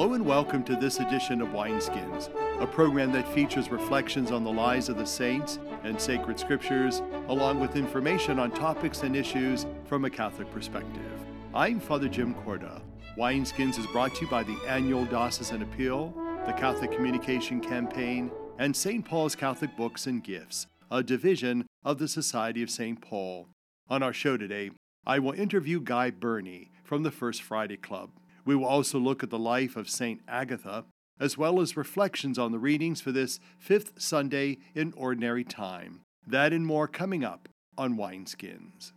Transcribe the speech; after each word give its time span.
Hello 0.00 0.14
and 0.14 0.24
welcome 0.24 0.64
to 0.64 0.76
this 0.76 0.98
edition 0.98 1.42
of 1.42 1.48
Wineskins, 1.48 2.30
a 2.58 2.66
program 2.66 3.12
that 3.12 3.28
features 3.34 3.70
reflections 3.70 4.30
on 4.30 4.44
the 4.44 4.50
lives 4.50 4.88
of 4.88 4.96
the 4.96 5.04
saints 5.04 5.58
and 5.84 6.00
sacred 6.00 6.40
scriptures, 6.40 7.02
along 7.28 7.60
with 7.60 7.76
information 7.76 8.38
on 8.38 8.50
topics 8.50 9.02
and 9.02 9.14
issues 9.14 9.66
from 9.84 10.06
a 10.06 10.10
Catholic 10.10 10.50
perspective. 10.52 11.20
I'm 11.52 11.80
Father 11.80 12.08
Jim 12.08 12.34
Korda. 12.34 12.80
Wineskins 13.18 13.78
is 13.78 13.86
brought 13.88 14.14
to 14.14 14.24
you 14.24 14.30
by 14.30 14.42
the 14.42 14.56
annual 14.66 15.04
Diocesan 15.04 15.60
Appeal, 15.60 16.14
the 16.46 16.54
Catholic 16.54 16.92
Communication 16.92 17.60
Campaign, 17.60 18.30
and 18.58 18.74
St. 18.74 19.04
Paul's 19.04 19.34
Catholic 19.34 19.76
Books 19.76 20.06
and 20.06 20.24
Gifts, 20.24 20.66
a 20.90 21.02
division 21.02 21.66
of 21.84 21.98
the 21.98 22.08
Society 22.08 22.62
of 22.62 22.70
St. 22.70 23.02
Paul. 23.02 23.48
On 23.90 24.02
our 24.02 24.14
show 24.14 24.38
today, 24.38 24.70
I 25.06 25.18
will 25.18 25.32
interview 25.32 25.78
Guy 25.78 26.10
Burney 26.10 26.70
from 26.84 27.02
the 27.02 27.10
First 27.10 27.42
Friday 27.42 27.76
Club. 27.76 28.12
We 28.44 28.56
will 28.56 28.66
also 28.66 28.98
look 28.98 29.22
at 29.22 29.30
the 29.30 29.38
life 29.38 29.76
of 29.76 29.90
St. 29.90 30.20
Agatha, 30.26 30.84
as 31.18 31.36
well 31.36 31.60
as 31.60 31.76
reflections 31.76 32.38
on 32.38 32.52
the 32.52 32.58
readings 32.58 33.00
for 33.00 33.12
this 33.12 33.38
fifth 33.58 33.92
Sunday 34.00 34.58
in 34.74 34.92
Ordinary 34.96 35.44
Time. 35.44 36.00
That 36.26 36.52
and 36.52 36.66
more 36.66 36.88
coming 36.88 37.24
up 37.24 37.48
on 37.76 37.96
Wineskins. 37.96 38.92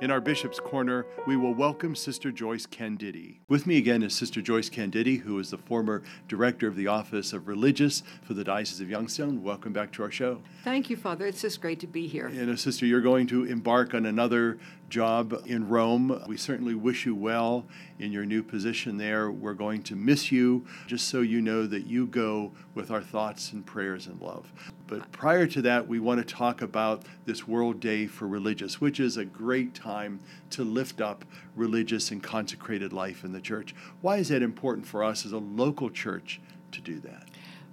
In 0.00 0.12
our 0.12 0.20
Bishop's 0.20 0.60
Corner, 0.60 1.06
we 1.26 1.36
will 1.36 1.54
welcome 1.54 1.96
Sister 1.96 2.30
Joyce 2.30 2.66
Candidi. 2.66 3.38
With 3.48 3.66
me 3.66 3.78
again 3.78 4.04
is 4.04 4.14
Sister 4.14 4.40
Joyce 4.40 4.70
Candidi, 4.70 5.18
who 5.18 5.40
is 5.40 5.50
the 5.50 5.58
former 5.58 6.04
director 6.28 6.68
of 6.68 6.76
the 6.76 6.86
Office 6.86 7.32
of 7.32 7.48
Religious 7.48 8.04
for 8.22 8.34
the 8.34 8.44
Diocese 8.44 8.80
of 8.80 8.88
Youngstown. 8.88 9.42
Welcome 9.42 9.72
back 9.72 9.90
to 9.94 10.04
our 10.04 10.10
show. 10.12 10.40
Thank 10.62 10.88
you, 10.88 10.96
Father. 10.96 11.26
It's 11.26 11.40
just 11.40 11.60
great 11.60 11.80
to 11.80 11.88
be 11.88 12.06
here. 12.06 12.28
You 12.28 12.42
uh, 12.42 12.44
know, 12.44 12.54
Sister, 12.54 12.86
you're 12.86 13.00
going 13.00 13.26
to 13.26 13.42
embark 13.42 13.92
on 13.92 14.06
another 14.06 14.60
job 14.88 15.42
in 15.46 15.68
Rome. 15.68 16.22
We 16.28 16.36
certainly 16.36 16.76
wish 16.76 17.04
you 17.04 17.16
well 17.16 17.66
in 17.98 18.12
your 18.12 18.24
new 18.24 18.44
position 18.44 18.98
there. 18.98 19.32
We're 19.32 19.52
going 19.54 19.82
to 19.82 19.96
miss 19.96 20.30
you, 20.30 20.64
just 20.86 21.08
so 21.08 21.22
you 21.22 21.40
know 21.40 21.66
that 21.66 21.88
you 21.88 22.06
go 22.06 22.52
with 22.72 22.92
our 22.92 23.02
thoughts 23.02 23.52
and 23.52 23.66
prayers 23.66 24.06
and 24.06 24.20
love. 24.20 24.52
But 24.88 25.12
prior 25.12 25.46
to 25.46 25.62
that, 25.62 25.86
we 25.86 26.00
want 26.00 26.26
to 26.26 26.34
talk 26.34 26.62
about 26.62 27.02
this 27.26 27.46
World 27.46 27.78
Day 27.78 28.06
for 28.06 28.26
Religious, 28.26 28.80
which 28.80 28.98
is 28.98 29.16
a 29.16 29.24
great 29.24 29.74
time 29.74 30.18
to 30.50 30.64
lift 30.64 31.00
up 31.00 31.24
religious 31.54 32.10
and 32.10 32.22
consecrated 32.22 32.92
life 32.92 33.22
in 33.22 33.32
the 33.32 33.40
church. 33.40 33.74
Why 34.00 34.16
is 34.16 34.30
that 34.30 34.42
important 34.42 34.86
for 34.86 35.04
us 35.04 35.26
as 35.26 35.32
a 35.32 35.38
local 35.38 35.90
church 35.90 36.40
to 36.72 36.80
do 36.80 36.98
that? 37.00 37.28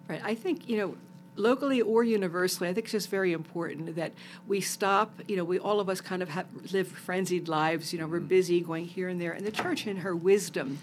Right. 0.07 0.21
I 0.23 0.35
think, 0.35 0.67
you 0.67 0.77
know, 0.77 0.97
locally 1.37 1.81
or 1.81 2.03
universally, 2.03 2.69
I 2.69 2.73
think 2.73 2.85
it's 2.85 2.91
just 2.91 3.09
very 3.09 3.31
important 3.33 3.95
that 3.95 4.11
we 4.45 4.59
stop. 4.61 5.13
You 5.27 5.37
know, 5.37 5.43
we 5.43 5.57
all 5.57 5.79
of 5.79 5.89
us 5.89 6.01
kind 6.01 6.21
of 6.21 6.29
have, 6.29 6.47
live 6.71 6.89
frenzied 6.89 7.47
lives. 7.47 7.93
You 7.93 7.99
know, 7.99 8.07
we're 8.07 8.19
mm. 8.19 8.27
busy 8.27 8.61
going 8.61 8.85
here 8.85 9.07
and 9.07 9.19
there, 9.21 9.31
and 9.31 9.45
the 9.45 9.51
church, 9.51 9.87
in 9.87 9.97
her 9.97 10.15
wisdom, 10.15 10.79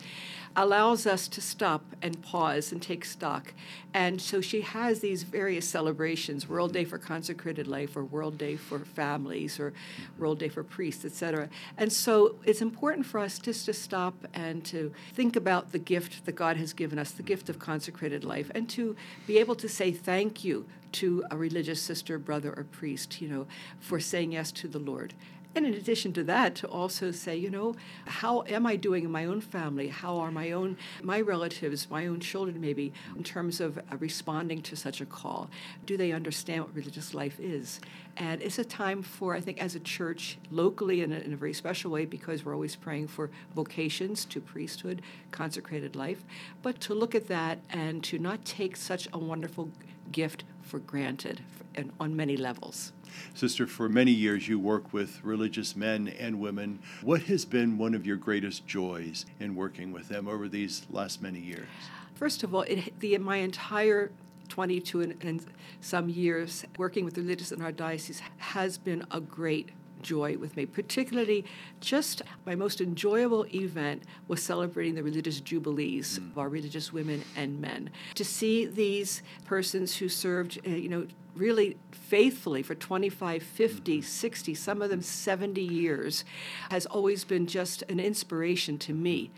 allows 0.54 1.06
us 1.06 1.28
to 1.28 1.40
stop 1.40 1.84
and 2.02 2.20
pause 2.22 2.72
and 2.72 2.82
take 2.82 3.04
stock. 3.04 3.54
And 3.94 4.20
so 4.20 4.40
she 4.40 4.62
has 4.62 5.00
these 5.00 5.22
various 5.22 5.68
celebrations 5.68 6.48
World 6.48 6.72
Day 6.72 6.84
for 6.84 6.98
Consecrated 6.98 7.66
Life, 7.66 7.96
or 7.96 8.04
World 8.04 8.38
Day 8.38 8.56
for 8.56 8.78
Families, 8.80 9.58
or 9.60 9.72
World 10.18 10.38
Day 10.38 10.48
for 10.48 10.62
Priests, 10.62 11.04
etc. 11.04 11.48
And 11.76 11.92
so 11.92 12.36
it's 12.44 12.62
important 12.62 13.06
for 13.06 13.20
us 13.20 13.38
just 13.38 13.66
to 13.66 13.72
stop 13.72 14.14
and 14.34 14.64
to 14.66 14.92
think 15.14 15.36
about 15.36 15.72
the 15.72 15.78
gift 15.78 16.24
that 16.26 16.32
God 16.32 16.56
has 16.56 16.72
given 16.72 16.98
us, 16.98 17.10
the 17.10 17.22
gift 17.22 17.48
of 17.48 17.58
consecrated 17.58 18.24
life, 18.24 18.50
and 18.54 18.68
to 18.70 18.96
be 19.26 19.38
able 19.38 19.54
to 19.56 19.68
say 19.68 19.92
thank 19.92 20.44
you 20.44 20.66
to 20.92 21.24
a 21.30 21.36
religious 21.36 21.80
sister, 21.80 22.18
brother, 22.18 22.52
or 22.56 22.64
priest, 22.64 23.20
you 23.20 23.28
know, 23.28 23.46
for 23.80 23.98
saying 23.98 24.32
yes 24.32 24.52
to 24.52 24.68
the 24.68 24.78
Lord. 24.78 25.14
And 25.54 25.66
in 25.66 25.74
addition 25.74 26.14
to 26.14 26.24
that, 26.24 26.54
to 26.56 26.66
also 26.66 27.10
say, 27.10 27.36
you 27.36 27.50
know, 27.50 27.74
how 28.06 28.42
am 28.48 28.66
I 28.66 28.76
doing 28.76 29.04
in 29.04 29.10
my 29.10 29.26
own 29.26 29.42
family? 29.42 29.88
How 29.88 30.16
are 30.18 30.30
my 30.30 30.52
own, 30.52 30.78
my 31.02 31.20
relatives, 31.20 31.90
my 31.90 32.06
own 32.06 32.20
children 32.20 32.58
maybe, 32.60 32.92
in 33.16 33.22
terms 33.22 33.60
of 33.60 33.76
uh, 33.76 33.82
responding 33.98 34.62
to 34.62 34.76
such 34.76 35.02
a 35.02 35.06
call? 35.06 35.50
Do 35.84 35.98
they 35.98 36.12
understand 36.12 36.64
what 36.64 36.74
religious 36.74 37.12
life 37.12 37.38
is? 37.38 37.80
And 38.16 38.40
it's 38.40 38.58
a 38.58 38.64
time 38.64 39.02
for, 39.02 39.34
I 39.34 39.40
think, 39.40 39.62
as 39.62 39.74
a 39.74 39.80
church, 39.80 40.38
locally 40.50 41.02
in 41.02 41.12
a, 41.12 41.18
in 41.18 41.34
a 41.34 41.36
very 41.36 41.52
special 41.52 41.90
way, 41.90 42.06
because 42.06 42.44
we're 42.44 42.54
always 42.54 42.76
praying 42.76 43.08
for 43.08 43.30
vocations 43.54 44.24
to 44.26 44.40
priesthood, 44.40 45.02
consecrated 45.32 45.96
life, 45.96 46.24
but 46.62 46.80
to 46.80 46.94
look 46.94 47.14
at 47.14 47.28
that 47.28 47.58
and 47.68 48.02
to 48.04 48.18
not 48.18 48.44
take 48.46 48.76
such 48.76 49.06
a 49.12 49.18
wonderful 49.18 49.70
gift 50.10 50.44
for 50.72 50.78
granted 50.78 51.42
and 51.74 51.92
on 52.00 52.16
many 52.16 52.34
levels. 52.34 52.94
Sister, 53.34 53.66
for 53.66 53.90
many 53.90 54.10
years 54.10 54.48
you 54.48 54.58
work 54.58 54.90
with 54.90 55.22
religious 55.22 55.76
men 55.76 56.08
and 56.08 56.40
women. 56.40 56.78
What 57.02 57.24
has 57.24 57.44
been 57.44 57.76
one 57.76 57.92
of 57.92 58.06
your 58.06 58.16
greatest 58.16 58.66
joys 58.66 59.26
in 59.38 59.54
working 59.54 59.92
with 59.92 60.08
them 60.08 60.26
over 60.26 60.48
these 60.48 60.86
last 60.90 61.20
many 61.20 61.40
years? 61.40 61.68
First 62.14 62.42
of 62.42 62.54
all, 62.54 62.62
it, 62.62 62.98
the, 63.00 63.18
my 63.18 63.36
entire 63.36 64.12
22 64.48 65.02
and, 65.02 65.14
and 65.22 65.46
some 65.82 66.08
years 66.08 66.64
working 66.78 67.04
with 67.04 67.18
religious 67.18 67.52
in 67.52 67.60
our 67.60 67.72
diocese 67.72 68.22
has 68.38 68.78
been 68.78 69.04
a 69.10 69.20
great 69.20 69.72
joy 70.02 70.36
with 70.36 70.56
me. 70.56 70.66
Particularly, 70.66 71.44
just 71.80 72.22
my 72.44 72.54
most 72.54 72.80
enjoyable 72.80 73.46
event 73.54 74.02
was 74.28 74.42
celebrating 74.42 74.94
the 74.94 75.02
religious 75.02 75.40
jubilees 75.40 76.18
mm. 76.18 76.30
of 76.30 76.38
our 76.38 76.48
religious 76.48 76.92
women 76.92 77.22
and 77.36 77.60
men. 77.60 77.90
To 78.16 78.24
see 78.24 78.66
these 78.66 79.22
persons 79.44 79.96
who 79.96 80.08
served, 80.08 80.58
uh, 80.66 80.70
you 80.70 80.88
know, 80.88 81.06
really 81.34 81.76
faithfully 81.90 82.62
for 82.62 82.74
25, 82.74 83.42
50, 83.42 83.98
mm-hmm. 83.98 84.02
60, 84.02 84.54
some 84.54 84.82
of 84.82 84.90
them 84.90 85.00
70 85.00 85.60
years 85.60 86.24
has 86.70 86.86
always 86.86 87.24
been 87.24 87.46
just 87.46 87.82
an 87.88 87.98
inspiration 87.98 88.78
to 88.78 88.92
me. 88.92 89.30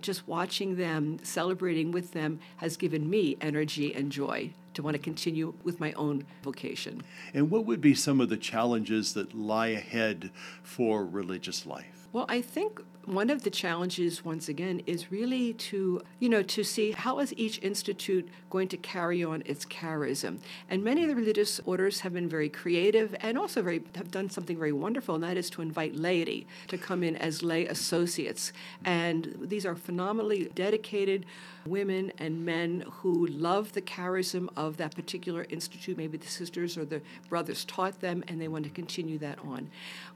Just 0.00 0.26
watching 0.26 0.76
them, 0.76 1.18
celebrating 1.22 1.92
with 1.92 2.12
them, 2.12 2.40
has 2.56 2.76
given 2.76 3.08
me 3.08 3.36
energy 3.40 3.94
and 3.94 4.10
joy 4.10 4.52
to 4.74 4.82
want 4.82 4.94
to 4.94 5.02
continue 5.02 5.54
with 5.62 5.80
my 5.80 5.92
own 5.92 6.24
vocation. 6.42 7.02
And 7.34 7.50
what 7.50 7.66
would 7.66 7.80
be 7.80 7.94
some 7.94 8.20
of 8.20 8.28
the 8.28 8.36
challenges 8.36 9.14
that 9.14 9.34
lie 9.34 9.68
ahead 9.68 10.30
for 10.62 11.04
religious 11.04 11.66
life? 11.66 12.08
Well, 12.12 12.26
I 12.28 12.40
think 12.42 12.80
one 13.04 13.30
of 13.30 13.42
the 13.42 13.50
challenges 13.50 14.24
once 14.24 14.48
again 14.48 14.80
is 14.86 15.10
really 15.10 15.52
to 15.54 16.00
you 16.20 16.28
know 16.28 16.42
to 16.42 16.62
see 16.62 16.92
how 16.92 17.18
is 17.18 17.34
each 17.36 17.58
institute 17.62 18.28
going 18.50 18.68
to 18.68 18.76
carry 18.76 19.24
on 19.24 19.42
its 19.46 19.64
charism. 19.64 20.38
And 20.68 20.84
many 20.84 21.02
of 21.02 21.08
the 21.08 21.16
religious 21.16 21.60
orders 21.64 22.00
have 22.00 22.12
been 22.12 22.28
very 22.28 22.48
creative 22.48 23.14
and 23.20 23.38
also 23.38 23.62
very 23.62 23.82
have 23.96 24.10
done 24.10 24.30
something 24.30 24.56
very 24.56 24.72
wonderful 24.72 25.14
and 25.14 25.24
that 25.24 25.36
is 25.36 25.50
to 25.50 25.62
invite 25.62 25.96
laity 25.96 26.46
to 26.68 26.78
come 26.78 27.02
in 27.02 27.16
as 27.16 27.42
lay 27.42 27.66
associates. 27.66 28.52
And 28.84 29.36
these 29.40 29.66
are 29.66 29.74
phenomenally 29.74 30.50
dedicated 30.54 31.26
women 31.66 32.12
and 32.18 32.44
men 32.44 32.84
who 32.90 33.26
love 33.26 33.72
the 33.72 33.82
charism 33.82 34.48
of 34.56 34.76
that 34.76 34.94
particular 34.94 35.46
institute. 35.48 35.96
Maybe 35.96 36.18
the 36.18 36.26
sisters 36.26 36.76
or 36.76 36.84
the 36.84 37.00
brothers 37.28 37.64
taught 37.64 38.00
them 38.00 38.22
and 38.28 38.40
they 38.40 38.48
want 38.48 38.64
to 38.64 38.70
continue 38.70 39.18
that 39.18 39.38
on. 39.40 39.70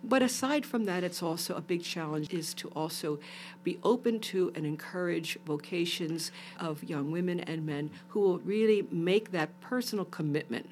But 0.04 0.22
aside 0.22 0.66
from 0.66 0.84
that 0.84 1.02
it's 1.04 1.22
also 1.22 1.54
a 1.54 1.60
big 1.60 1.82
challenge 1.82 2.32
is 2.32 2.54
to 2.54 2.68
also 2.76 3.18
be 3.64 3.78
open 3.82 4.20
to 4.20 4.52
and 4.54 4.66
encourage 4.66 5.38
vocations 5.44 6.30
of 6.60 6.84
young 6.84 7.10
women 7.10 7.40
and 7.40 7.66
men 7.66 7.90
who 8.08 8.20
will 8.20 8.38
really 8.40 8.86
make 8.90 9.32
that 9.32 9.60
personal 9.60 10.04
commitment 10.04 10.68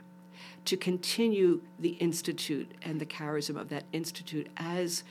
to 0.66 0.76
continue 0.76 1.60
the 1.78 1.90
institute 1.90 2.70
and 2.82 3.00
the 3.00 3.06
charism 3.06 3.58
of 3.58 3.68
that 3.68 3.84
institute 3.92 4.48
as 4.56 5.04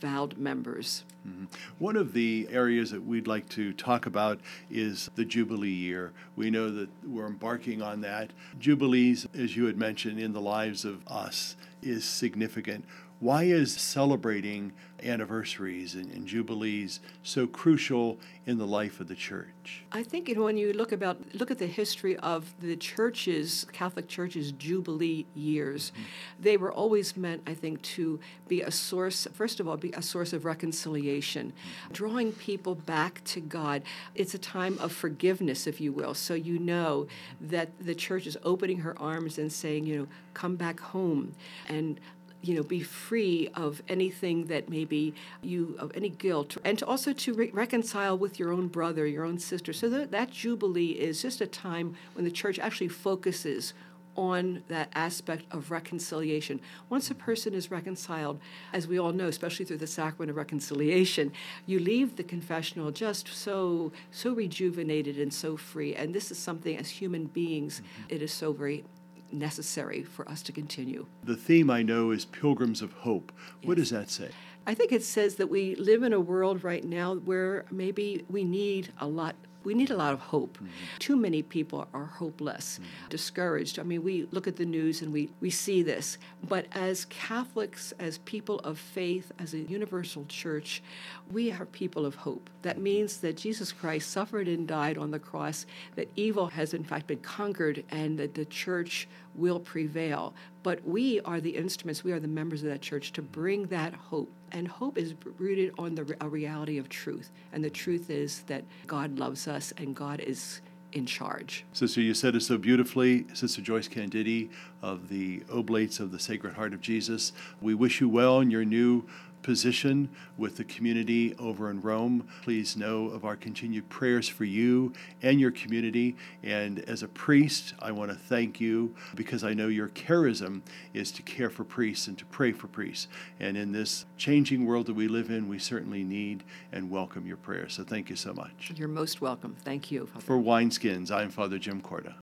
vowed 0.00 0.36
members. 0.36 1.04
Mm-hmm. 1.26 1.44
One 1.78 1.96
of 1.96 2.12
the 2.12 2.46
areas 2.50 2.90
that 2.90 3.04
we'd 3.04 3.26
like 3.26 3.48
to 3.50 3.72
talk 3.72 4.06
about 4.06 4.40
is 4.70 5.10
the 5.14 5.24
Jubilee 5.24 5.68
year. 5.70 6.12
We 6.36 6.50
know 6.50 6.70
that 6.70 6.88
we're 7.04 7.26
embarking 7.26 7.82
on 7.82 8.00
that. 8.02 8.30
Jubilees, 8.58 9.26
as 9.34 9.56
you 9.56 9.66
had 9.66 9.76
mentioned, 9.76 10.20
in 10.20 10.32
the 10.32 10.40
lives 10.40 10.84
of 10.84 11.06
us 11.08 11.56
is 11.82 12.04
significant. 12.04 12.84
Why 13.18 13.44
is 13.44 13.72
celebrating 13.72 14.72
anniversaries 15.02 15.94
and, 15.94 16.10
and, 16.12 16.26
jubilees 16.26 17.00
so 17.22 17.46
crucial 17.46 18.18
in 18.46 18.58
the 18.58 18.66
life 18.66 19.00
of 19.00 19.08
the 19.08 19.14
church? 19.14 19.84
I 19.92 20.02
think 20.02 20.32
when 20.36 20.56
you 20.56 20.72
look 20.72 20.92
about 20.92 21.18
look 21.34 21.50
at 21.50 21.58
the 21.58 21.66
history 21.66 22.16
of 22.18 22.54
the 22.60 22.76
churches, 22.76 23.66
Catholic 23.72 24.08
churches' 24.08 24.52
jubilee 24.52 25.26
years, 25.34 25.90
mm-hmm. 25.90 26.42
they 26.42 26.56
were 26.56 26.72
always 26.72 27.16
meant, 27.16 27.42
I 27.46 27.54
think, 27.54 27.82
to 27.82 28.20
be 28.48 28.62
a 28.62 28.70
source. 28.70 29.26
First 29.32 29.60
of 29.60 29.68
all, 29.68 29.76
be 29.76 29.92
a 29.92 30.02
source 30.02 30.32
of 30.32 30.44
reconciliation, 30.44 31.52
mm-hmm. 31.52 31.92
drawing 31.92 32.32
people 32.32 32.74
back 32.74 33.22
to 33.24 33.40
God. 33.40 33.82
It's 34.14 34.34
a 34.34 34.38
time 34.38 34.78
of 34.78 34.92
forgiveness, 34.92 35.66
if 35.66 35.80
you 35.80 35.92
will. 35.92 36.14
So 36.14 36.34
you 36.34 36.58
know 36.58 37.06
that 37.40 37.70
the 37.78 37.94
church 37.94 38.26
is 38.26 38.36
opening 38.42 38.78
her 38.78 38.98
arms 38.98 39.38
and 39.38 39.52
saying, 39.52 39.86
you 39.86 39.98
know, 39.98 40.06
come 40.34 40.56
back 40.56 40.80
home 40.80 41.34
and 41.66 41.98
you 42.46 42.54
know, 42.54 42.62
be 42.62 42.80
free 42.80 43.48
of 43.54 43.82
anything 43.88 44.46
that 44.46 44.68
maybe 44.68 45.14
you, 45.42 45.74
of 45.78 45.90
any 45.94 46.08
guilt, 46.08 46.56
and 46.64 46.78
to 46.78 46.86
also 46.86 47.12
to 47.12 47.34
re- 47.34 47.50
reconcile 47.50 48.16
with 48.16 48.38
your 48.38 48.52
own 48.52 48.68
brother, 48.68 49.06
your 49.06 49.24
own 49.24 49.38
sister. 49.38 49.72
So 49.72 49.88
that, 49.90 50.10
that 50.12 50.30
Jubilee 50.30 50.92
is 50.92 51.20
just 51.20 51.40
a 51.40 51.46
time 51.46 51.96
when 52.14 52.24
the 52.24 52.30
church 52.30 52.58
actually 52.58 52.88
focuses 52.88 53.74
on 54.16 54.62
that 54.68 54.88
aspect 54.94 55.44
of 55.50 55.70
reconciliation. 55.70 56.60
Once 56.88 57.10
a 57.10 57.14
person 57.14 57.52
is 57.52 57.70
reconciled, 57.70 58.38
as 58.72 58.88
we 58.88 58.98
all 58.98 59.12
know, 59.12 59.28
especially 59.28 59.64
through 59.64 59.76
the 59.76 59.86
sacrament 59.86 60.30
of 60.30 60.36
reconciliation, 60.36 61.32
you 61.66 61.78
leave 61.78 62.16
the 62.16 62.24
confessional 62.24 62.90
just 62.90 63.28
so 63.28 63.92
so 64.10 64.32
rejuvenated 64.32 65.18
and 65.18 65.32
so 65.32 65.56
free. 65.56 65.94
And 65.94 66.14
this 66.14 66.30
is 66.30 66.38
something 66.38 66.76
as 66.78 66.88
human 66.88 67.26
beings, 67.26 67.80
mm-hmm. 67.80 68.14
it 68.14 68.22
is 68.22 68.32
so 68.32 68.52
very 68.52 68.84
necessary 69.32 70.02
for 70.02 70.28
us 70.28 70.42
to 70.42 70.52
continue. 70.52 71.06
The 71.24 71.36
theme 71.36 71.70
I 71.70 71.82
know 71.82 72.10
is 72.10 72.24
Pilgrims 72.24 72.82
of 72.82 72.92
Hope. 72.92 73.32
Yes. 73.60 73.68
What 73.68 73.76
does 73.76 73.90
that 73.90 74.10
say? 74.10 74.30
I 74.66 74.74
think 74.74 74.92
it 74.92 75.04
says 75.04 75.36
that 75.36 75.48
we 75.48 75.76
live 75.76 76.02
in 76.02 76.12
a 76.12 76.20
world 76.20 76.64
right 76.64 76.82
now 76.84 77.14
where 77.14 77.64
maybe 77.70 78.24
we 78.28 78.42
need 78.44 78.92
a 78.98 79.06
lot 79.06 79.36
we 79.66 79.74
need 79.74 79.90
a 79.90 79.96
lot 79.96 80.12
of 80.12 80.20
hope. 80.20 80.56
Mm-hmm. 80.58 80.68
Too 81.00 81.16
many 81.16 81.42
people 81.42 81.88
are 81.92 82.04
hopeless, 82.04 82.78
mm-hmm. 82.78 83.08
discouraged. 83.08 83.80
I 83.80 83.82
mean, 83.82 84.04
we 84.04 84.28
look 84.30 84.46
at 84.46 84.54
the 84.54 84.64
news 84.64 85.02
and 85.02 85.12
we, 85.12 85.28
we 85.40 85.50
see 85.50 85.82
this. 85.82 86.18
But 86.48 86.66
as 86.72 87.04
Catholics, 87.06 87.92
as 87.98 88.18
people 88.18 88.60
of 88.60 88.78
faith, 88.78 89.32
as 89.40 89.54
a 89.54 89.58
universal 89.58 90.24
church, 90.26 90.84
we 91.32 91.50
are 91.50 91.66
people 91.66 92.06
of 92.06 92.14
hope. 92.14 92.48
That 92.62 92.78
means 92.78 93.18
that 93.18 93.36
Jesus 93.36 93.72
Christ 93.72 94.08
suffered 94.10 94.46
and 94.46 94.68
died 94.68 94.98
on 94.98 95.10
the 95.10 95.18
cross, 95.18 95.66
that 95.96 96.08
evil 96.14 96.46
has 96.46 96.72
in 96.72 96.84
fact 96.84 97.08
been 97.08 97.18
conquered, 97.18 97.84
and 97.90 98.16
that 98.20 98.34
the 98.34 98.44
church 98.44 99.08
will 99.34 99.58
prevail. 99.58 100.32
But 100.62 100.86
we 100.86 101.20
are 101.22 101.40
the 101.40 101.56
instruments, 101.56 102.04
we 102.04 102.12
are 102.12 102.20
the 102.20 102.28
members 102.28 102.62
of 102.62 102.70
that 102.70 102.82
church 102.82 103.12
to 103.12 103.22
bring 103.22 103.66
that 103.66 103.94
hope. 103.94 104.32
And 104.52 104.68
hope 104.68 104.96
is 104.96 105.14
rooted 105.38 105.72
on 105.78 105.94
the 105.94 106.16
a 106.20 106.28
reality 106.28 106.78
of 106.78 106.88
truth. 106.88 107.30
And 107.52 107.62
the 107.64 107.70
truth 107.70 108.10
is 108.10 108.42
that 108.46 108.64
God 108.86 109.18
loves 109.18 109.48
us 109.48 109.72
and 109.76 109.94
God 109.94 110.20
is 110.20 110.60
in 110.92 111.04
charge. 111.04 111.64
Sister, 111.72 112.00
you 112.00 112.14
said 112.14 112.34
it 112.34 112.42
so 112.42 112.56
beautifully, 112.56 113.26
Sister 113.34 113.60
Joyce 113.60 113.88
Candidi 113.88 114.48
of 114.82 115.08
the 115.08 115.42
Oblates 115.50 116.00
of 116.00 116.10
the 116.10 116.18
Sacred 116.18 116.54
Heart 116.54 116.72
of 116.72 116.80
Jesus. 116.80 117.32
We 117.60 117.74
wish 117.74 118.00
you 118.00 118.08
well 118.08 118.40
in 118.40 118.50
your 118.50 118.64
new 118.64 119.04
position 119.46 120.08
with 120.36 120.56
the 120.56 120.64
community 120.64 121.32
over 121.38 121.70
in 121.70 121.80
Rome. 121.80 122.26
Please 122.42 122.76
know 122.76 123.06
of 123.10 123.24
our 123.24 123.36
continued 123.36 123.88
prayers 123.88 124.28
for 124.28 124.44
you 124.44 124.92
and 125.22 125.38
your 125.38 125.52
community. 125.52 126.16
And 126.42 126.80
as 126.80 127.04
a 127.04 127.08
priest, 127.08 127.72
I 127.78 127.92
want 127.92 128.10
to 128.10 128.16
thank 128.16 128.60
you 128.60 128.92
because 129.14 129.44
I 129.44 129.54
know 129.54 129.68
your 129.68 129.88
charism 129.90 130.62
is 130.94 131.12
to 131.12 131.22
care 131.22 131.48
for 131.48 131.62
priests 131.62 132.08
and 132.08 132.18
to 132.18 132.24
pray 132.24 132.50
for 132.50 132.66
priests. 132.66 133.06
And 133.38 133.56
in 133.56 133.70
this 133.70 134.04
changing 134.16 134.66
world 134.66 134.86
that 134.86 134.94
we 134.94 135.06
live 135.06 135.30
in, 135.30 135.48
we 135.48 135.60
certainly 135.60 136.02
need 136.02 136.42
and 136.72 136.90
welcome 136.90 137.24
your 137.24 137.36
prayers. 137.36 137.74
So 137.74 137.84
thank 137.84 138.10
you 138.10 138.16
so 138.16 138.34
much. 138.34 138.72
You're 138.74 138.88
most 138.88 139.20
welcome. 139.20 139.54
Thank 139.64 139.92
you. 139.92 140.06
Father. 140.06 140.26
For 140.26 140.38
Wineskins, 140.38 141.12
I'm 141.12 141.30
Father 141.30 141.60
Jim 141.60 141.80
Korda. 141.80 142.14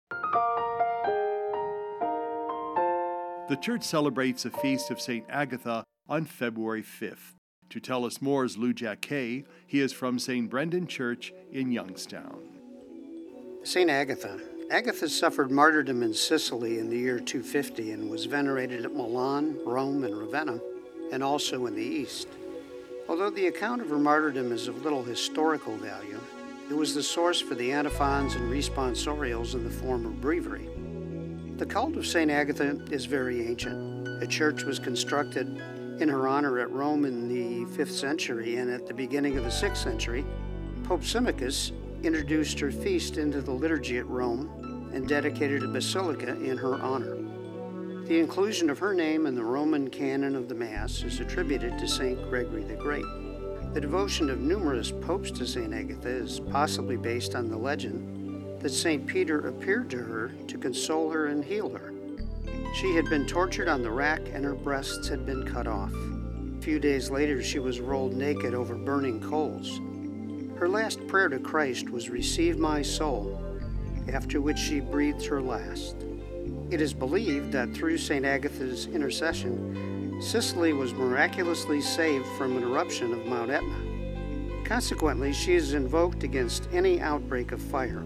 The 3.48 3.56
church 3.62 3.84
celebrates 3.84 4.44
the 4.44 4.52
feast 4.52 4.92
of 4.92 5.00
St. 5.00 5.26
Agatha 5.30 5.86
on 6.08 6.26
February 6.26 6.84
5th. 6.84 7.36
To 7.70 7.80
tell 7.80 8.06
us 8.06 8.22
more 8.22 8.46
is 8.46 8.58
Lou 8.58 8.74
Jacquet. 8.74 9.46
He 9.66 9.80
is 9.80 9.94
from 9.94 10.20
St. 10.20 10.50
Brendan 10.50 10.88
Church 10.88 11.34
in 11.52 11.72
Youngstown. 11.72 12.40
St. 13.64 13.90
Agatha. 13.90 14.40
Agatha 14.70 15.10
suffered 15.10 15.52
martyrdom 15.52 16.04
in 16.04 16.14
Sicily 16.14 16.80
in 16.80 16.90
the 16.90 16.98
year 16.98 17.20
250 17.20 17.92
and 17.92 18.10
was 18.10 18.26
venerated 18.26 18.86
at 18.86 18.94
Milan, 18.94 19.58
Rome, 19.66 20.04
and 20.04 20.18
Ravenna, 20.18 20.60
and 21.12 21.24
also 21.24 21.66
in 21.66 21.76
the 21.76 21.82
East. 21.82 22.28
Although 23.10 23.30
the 23.30 23.48
account 23.48 23.82
of 23.82 23.90
her 23.90 23.98
martyrdom 23.98 24.52
is 24.52 24.68
of 24.68 24.84
little 24.84 25.04
historical 25.04 25.76
value, 25.78 26.20
it 26.70 26.76
was 26.76 26.96
the 26.96 27.04
source 27.04 27.42
for 27.42 27.56
the 27.56 27.72
antiphons 27.72 28.36
and 28.36 28.52
responsorials 28.52 29.54
in 29.54 29.64
the 29.64 29.70
form 29.70 30.06
of 30.06 30.22
breviary. 30.22 30.70
The 31.58 31.66
cult 31.66 31.96
of 31.98 32.08
St. 32.08 32.32
Agatha 32.32 32.80
is 32.92 33.06
very 33.06 33.48
ancient. 33.48 34.24
A 34.24 34.28
church 34.28 34.64
was 34.64 34.80
constructed 34.80 35.62
in 36.00 36.10
her 36.10 36.28
honor 36.28 36.60
at 36.60 36.72
Rome 36.72 37.06
in 37.06 37.28
the 37.28 37.66
5th 37.76 37.92
century, 37.92 38.58
and 38.58 38.70
at 38.70 38.88
the 38.88 38.94
beginning 38.94 39.38
of 39.38 39.44
the 39.44 39.50
6th 39.50 39.78
century, 39.78 40.26
Pope 40.84 41.04
Symmachus 41.04 41.72
introduced 42.04 42.60
her 42.60 42.72
feast 42.72 43.18
into 43.18 43.42
the 43.42 43.52
liturgy 43.52 43.98
at 43.98 44.08
Rome 44.08 44.92
and 44.94 45.08
dedicated 45.08 45.64
a 45.64 45.68
basilica 45.68 46.36
in 46.42 46.58
her 46.58 46.76
honor. 46.82 47.18
The 48.06 48.20
inclusion 48.20 48.70
of 48.70 48.80
her 48.80 48.94
name 48.94 49.26
in 49.26 49.36
the 49.36 49.44
Roman 49.44 49.90
canon 49.90 50.36
of 50.36 50.50
the 50.50 50.56
Mass 50.56 51.04
is 51.04 51.22
attributed 51.22 51.80
to 51.80 51.88
St. 51.88 52.22
Gregory 52.30 52.64
the 52.64 52.76
Great. 52.76 53.06
The 53.74 53.82
devotion 53.82 54.30
of 54.30 54.40
numerous 54.40 54.92
popes 54.92 55.32
to 55.32 55.48
St. 55.48 55.74
Agatha 55.74 56.10
is 56.10 56.42
possibly 56.52 56.98
based 56.98 57.34
on 57.34 57.50
the 57.50 57.58
legend 57.58 58.60
that 58.60 58.70
St. 58.70 59.08
Peter 59.08 59.48
appeared 59.48 59.90
to 59.92 59.98
her 59.98 60.32
to 60.48 60.58
console 60.58 61.10
her 61.10 61.28
and 61.28 61.44
heal 61.44 61.70
her. 61.70 61.94
She 62.74 62.96
had 62.96 63.06
been 63.06 63.28
tortured 63.28 63.68
on 63.68 63.84
the 63.84 63.92
rack 63.92 64.22
and 64.34 64.44
her 64.44 64.56
breasts 64.56 65.08
had 65.08 65.26
been 65.26 65.46
cut 65.46 65.68
off. 65.68 65.94
A 65.94 66.62
few 66.62 66.80
days 66.80 67.12
later, 67.12 67.44
she 67.44 67.60
was 67.60 67.80
rolled 67.80 68.14
naked 68.14 68.56
over 68.56 68.74
burning 68.74 69.22
coals. 69.22 69.80
Her 70.58 70.68
last 70.68 71.06
prayer 71.08 71.30
to 71.30 71.38
Christ 71.38 71.90
was, 71.90 72.10
Receive 72.10 72.58
my 72.58 72.82
soul, 72.82 73.40
after 74.12 74.42
which 74.42 74.58
she 74.58 74.80
breathed 74.80 75.26
her 75.26 75.42
last. 75.42 75.98
It 76.72 76.82
is 76.82 76.94
believed 76.94 77.52
that 77.52 77.74
through 77.76 78.00
St. 78.00 78.26
Agatha's 78.26 78.88
intercession, 78.88 80.20
Sicily 80.20 80.74
was 80.74 80.94
miraculously 80.94 81.80
saved 81.80 82.26
from 82.38 82.58
an 82.58 82.64
eruption 82.64 83.14
of 83.14 83.26
Mount 83.28 83.52
Etna. 83.52 84.64
Consequently, 84.66 85.32
she 85.32 85.54
is 85.54 85.74
invoked 85.74 86.24
against 86.24 86.68
any 86.72 87.00
outbreak 87.00 87.52
of 87.52 87.62
fire. 87.62 88.04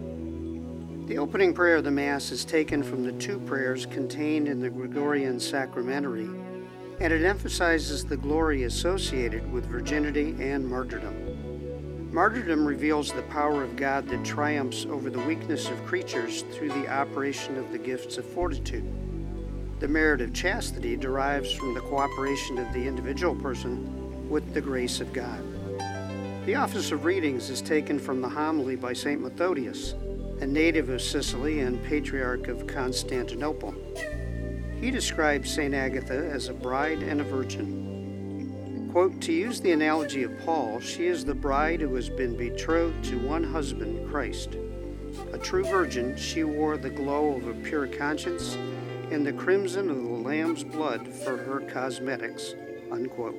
The 1.08 1.16
opening 1.16 1.54
prayer 1.54 1.76
of 1.76 1.84
the 1.84 1.90
Mass 1.90 2.30
is 2.32 2.44
taken 2.44 2.82
from 2.82 3.02
the 3.02 3.12
two 3.12 3.38
prayers 3.38 3.86
contained 3.86 4.46
in 4.46 4.60
the 4.60 4.68
Gregorian 4.68 5.40
Sacramentary, 5.40 6.28
and 7.00 7.10
it 7.14 7.24
emphasizes 7.24 8.04
the 8.04 8.18
glory 8.18 8.64
associated 8.64 9.50
with 9.50 9.64
virginity 9.64 10.36
and 10.38 10.68
martyrdom. 10.68 12.12
Martyrdom 12.12 12.66
reveals 12.66 13.10
the 13.10 13.22
power 13.22 13.62
of 13.62 13.74
God 13.74 14.06
that 14.08 14.22
triumphs 14.22 14.84
over 14.84 15.08
the 15.08 15.20
weakness 15.20 15.70
of 15.70 15.86
creatures 15.86 16.42
through 16.52 16.72
the 16.72 16.88
operation 16.88 17.56
of 17.56 17.72
the 17.72 17.78
gifts 17.78 18.18
of 18.18 18.26
fortitude. 18.26 18.84
The 19.80 19.88
merit 19.88 20.20
of 20.20 20.34
chastity 20.34 20.94
derives 20.94 21.50
from 21.50 21.72
the 21.72 21.80
cooperation 21.80 22.58
of 22.58 22.70
the 22.74 22.86
individual 22.86 23.34
person 23.34 24.28
with 24.28 24.52
the 24.52 24.60
grace 24.60 25.00
of 25.00 25.14
God. 25.14 25.42
The 26.44 26.56
office 26.56 26.92
of 26.92 27.06
readings 27.06 27.48
is 27.48 27.62
taken 27.62 27.98
from 27.98 28.20
the 28.20 28.28
homily 28.28 28.76
by 28.76 28.92
St. 28.92 29.22
Methodius 29.22 29.94
a 30.40 30.46
native 30.46 30.88
of 30.88 31.02
Sicily 31.02 31.60
and 31.60 31.82
patriarch 31.84 32.46
of 32.46 32.66
Constantinople. 32.66 33.74
He 34.80 34.92
describes 34.92 35.52
St. 35.52 35.74
Agatha 35.74 36.30
as 36.32 36.48
a 36.48 36.54
bride 36.54 37.02
and 37.02 37.20
a 37.20 37.24
virgin. 37.24 38.88
Quote, 38.92 39.20
to 39.22 39.32
use 39.32 39.60
the 39.60 39.72
analogy 39.72 40.22
of 40.22 40.38
Paul, 40.44 40.78
she 40.78 41.06
is 41.06 41.24
the 41.24 41.34
bride 41.34 41.80
who 41.80 41.94
has 41.96 42.08
been 42.08 42.36
betrothed 42.36 43.04
to 43.06 43.18
one 43.18 43.42
husband, 43.42 44.08
Christ. 44.08 44.56
A 45.32 45.38
true 45.38 45.64
virgin, 45.64 46.16
she 46.16 46.44
wore 46.44 46.76
the 46.76 46.90
glow 46.90 47.34
of 47.34 47.48
a 47.48 47.54
pure 47.54 47.88
conscience 47.88 48.54
and 49.10 49.26
the 49.26 49.32
crimson 49.32 49.90
of 49.90 49.96
the 49.96 50.02
Lamb's 50.02 50.62
blood 50.62 51.08
for 51.08 51.36
her 51.36 51.60
cosmetics. 51.68 52.54
Unquote. 52.92 53.36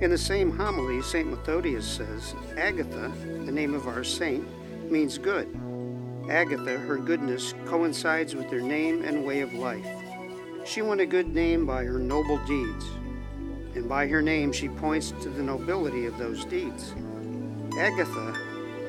In 0.00 0.10
the 0.10 0.18
same 0.18 0.56
homily, 0.56 1.02
St. 1.02 1.28
Methodius 1.28 1.86
says, 1.86 2.34
Agatha, 2.56 3.12
the 3.44 3.52
name 3.52 3.74
of 3.74 3.86
our 3.86 4.02
saint, 4.02 4.46
means 4.90 5.16
good 5.16 5.59
Agatha, 6.30 6.78
her 6.78 6.96
goodness 6.96 7.54
coincides 7.66 8.36
with 8.36 8.48
her 8.50 8.60
name 8.60 9.02
and 9.02 9.24
way 9.24 9.40
of 9.40 9.52
life. 9.52 9.86
She 10.64 10.80
won 10.80 11.00
a 11.00 11.06
good 11.06 11.34
name 11.34 11.66
by 11.66 11.82
her 11.82 11.98
noble 11.98 12.38
deeds, 12.46 12.84
and 13.74 13.88
by 13.88 14.06
her 14.06 14.22
name 14.22 14.52
she 14.52 14.68
points 14.68 15.10
to 15.22 15.28
the 15.28 15.42
nobility 15.42 16.06
of 16.06 16.18
those 16.18 16.44
deeds. 16.44 16.94
Agatha, 17.76 18.32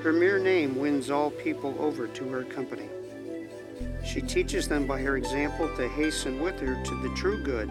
her 0.03 0.13
mere 0.13 0.37
name 0.37 0.75
wins 0.75 1.09
all 1.09 1.31
people 1.31 1.75
over 1.79 2.07
to 2.07 2.29
her 2.29 2.43
company. 2.43 2.89
She 4.05 4.21
teaches 4.21 4.67
them 4.67 4.85
by 4.85 5.01
her 5.01 5.17
example 5.17 5.67
to 5.77 5.89
hasten 5.89 6.41
with 6.41 6.59
her 6.59 6.81
to 6.83 7.01
the 7.01 7.15
true 7.15 7.43
good, 7.43 7.69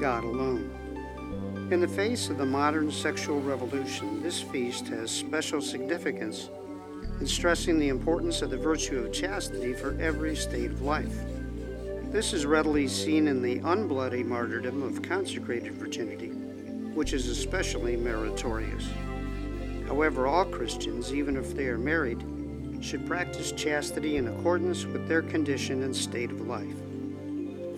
God 0.00 0.24
alone. 0.24 1.68
In 1.70 1.80
the 1.80 1.86
face 1.86 2.28
of 2.28 2.38
the 2.38 2.46
modern 2.46 2.90
sexual 2.90 3.40
revolution, 3.40 4.20
this 4.20 4.42
feast 4.42 4.88
has 4.88 5.12
special 5.12 5.60
significance 5.60 6.48
and 7.22 7.30
stressing 7.30 7.78
the 7.78 7.88
importance 7.88 8.42
of 8.42 8.50
the 8.50 8.56
virtue 8.56 8.98
of 8.98 9.12
chastity 9.12 9.72
for 9.72 9.96
every 10.00 10.34
state 10.34 10.72
of 10.72 10.82
life. 10.82 11.20
This 12.10 12.32
is 12.32 12.44
readily 12.44 12.88
seen 12.88 13.28
in 13.28 13.40
the 13.40 13.60
unbloody 13.60 14.24
martyrdom 14.24 14.82
of 14.82 15.02
consecrated 15.02 15.74
virginity, 15.74 16.30
which 16.94 17.12
is 17.12 17.28
especially 17.28 17.96
meritorious. 17.96 18.88
However, 19.86 20.26
all 20.26 20.44
Christians, 20.44 21.14
even 21.14 21.36
if 21.36 21.54
they 21.54 21.66
are 21.66 21.78
married, 21.78 22.24
should 22.80 23.06
practice 23.06 23.52
chastity 23.52 24.16
in 24.16 24.26
accordance 24.26 24.84
with 24.84 25.06
their 25.06 25.22
condition 25.22 25.84
and 25.84 25.94
state 25.94 26.32
of 26.32 26.48
life. 26.48 26.74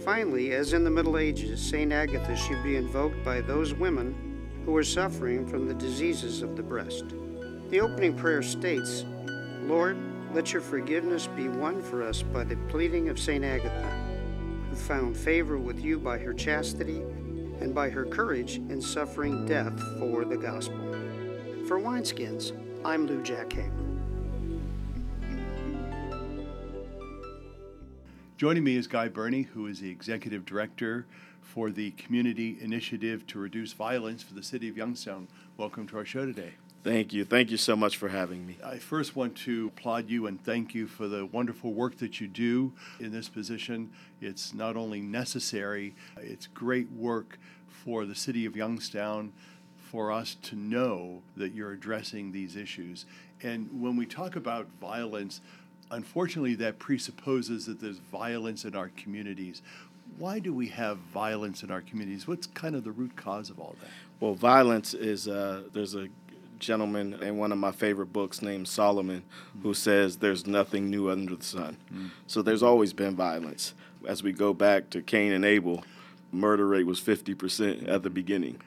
Finally, 0.06 0.52
as 0.52 0.72
in 0.72 0.84
the 0.84 0.90
Middle 0.90 1.18
Ages, 1.18 1.60
St. 1.60 1.92
Agatha 1.92 2.34
should 2.34 2.62
be 2.62 2.76
invoked 2.76 3.22
by 3.22 3.42
those 3.42 3.74
women 3.74 4.62
who 4.64 4.74
are 4.74 4.82
suffering 4.82 5.46
from 5.46 5.68
the 5.68 5.74
diseases 5.74 6.40
of 6.40 6.56
the 6.56 6.62
breast. 6.62 7.04
The 7.68 7.80
opening 7.80 8.16
prayer 8.16 8.40
states, 8.40 9.04
Lord, 9.66 9.97
let 10.35 10.52
your 10.52 10.61
forgiveness 10.61 11.26
be 11.26 11.49
won 11.49 11.80
for 11.80 12.02
us 12.02 12.21
by 12.23 12.44
the 12.44 12.56
pleading 12.68 13.09
of 13.09 13.18
St. 13.18 13.42
Agatha, 13.42 13.88
who 14.68 14.76
found 14.76 15.16
favor 15.16 15.56
with 15.56 15.83
you 15.83 15.99
by 15.99 16.18
her 16.18 16.35
chastity 16.35 16.99
and 17.61 17.75
by 17.75 17.88
her 17.88 18.04
courage 18.04 18.56
in 18.56 18.83
suffering 18.83 19.47
death 19.47 19.73
for 19.99 20.26
the 20.26 20.37
gospel. 20.37 20.76
For 21.66 21.80
Wineskins, 21.80 22.52
I'm 22.85 23.06
Lou 23.06 23.23
Jack. 23.23 23.54
Joining 28.37 28.64
me 28.64 28.76
is 28.76 28.87
Guy 28.87 29.09
Burney, 29.09 29.42
who 29.42 29.66
is 29.66 29.80
the 29.80 29.88
Executive 29.88 30.44
Director 30.44 31.06
for 31.40 31.71
the 31.71 31.92
Community 31.92 32.59
Initiative 32.61 33.26
to 33.28 33.38
Reduce 33.38 33.73
Violence 33.73 34.23
for 34.23 34.35
the 34.35 34.42
City 34.42 34.68
of 34.68 34.76
Youngstown. 34.76 35.26
Welcome 35.56 35.87
to 35.87 35.97
our 35.97 36.04
show 36.04 36.26
today. 36.26 36.52
Thank 36.84 37.14
you. 37.14 37.24
Thank 37.24 37.50
you 37.50 37.56
so 37.56 37.74
much 37.74 37.96
for 37.96 38.10
having 38.10 38.46
me. 38.46 38.58
I 38.62 38.76
first 38.76 39.16
want 39.16 39.36
to 39.38 39.72
applaud 39.74 40.10
you 40.10 40.26
and 40.26 40.38
thank 40.44 40.74
you 40.74 40.86
for 40.86 41.08
the 41.08 41.24
wonderful 41.24 41.72
work 41.72 41.96
that 41.96 42.20
you 42.20 42.28
do 42.28 42.74
in 43.00 43.10
this 43.10 43.26
position. 43.26 43.90
It's 44.20 44.52
not 44.52 44.76
only 44.76 45.00
necessary, 45.00 45.94
it's 46.18 46.46
great 46.46 46.92
work 46.92 47.38
for 47.66 48.04
the 48.04 48.14
City 48.14 48.44
of 48.44 48.54
Youngstown 48.54 49.32
for 49.78 50.12
us 50.12 50.36
to 50.42 50.56
know 50.56 51.22
that 51.38 51.54
you're 51.54 51.72
addressing 51.72 52.32
these 52.32 52.54
issues. 52.54 53.06
And 53.42 53.80
when 53.80 53.96
we 53.96 54.04
talk 54.04 54.36
about 54.36 54.66
violence, 54.78 55.40
unfortunately, 55.90 56.54
that 56.56 56.78
presupposes 56.78 57.64
that 57.64 57.80
there's 57.80 57.96
violence 57.96 58.66
in 58.66 58.76
our 58.76 58.90
communities. 58.90 59.62
Why 60.18 60.38
do 60.38 60.52
we 60.52 60.68
have 60.68 60.98
violence 60.98 61.62
in 61.62 61.70
our 61.70 61.80
communities? 61.80 62.28
What's 62.28 62.46
kind 62.46 62.74
of 62.76 62.84
the 62.84 62.92
root 62.92 63.16
cause 63.16 63.48
of 63.48 63.58
all 63.58 63.74
that? 63.80 63.88
Well, 64.20 64.34
violence 64.34 64.92
is 64.92 65.26
uh, 65.26 65.62
there's 65.72 65.94
a 65.94 66.08
gentleman 66.64 67.14
in 67.23 67.37
one 67.37 67.52
of 67.52 67.59
my 67.59 67.73
favorite 67.73 68.12
books 68.12 68.42
named 68.42 68.68
Solomon 68.68 69.23
who 69.62 69.75
says 69.75 70.16
there's 70.16 70.47
nothing 70.47 70.90
new 70.90 71.11
under 71.11 71.37
the 71.37 71.44
sun. 71.44 71.76
Mm. 71.92 72.11
So 72.26 72.42
there's 72.42 72.62
always 72.62 72.92
been 72.92 73.14
violence. 73.14 73.75
As 74.06 74.23
we 74.23 74.33
go 74.33 74.52
back 74.52 74.90
to 74.90 75.02
Cain 75.02 75.33
and 75.33 75.44
Abel, 75.44 75.85
murder 76.33 76.66
rate 76.66 76.87
was 76.87 77.00
50% 77.00 77.88
at 77.88 78.02
the 78.02 78.11
beginning. 78.11 78.61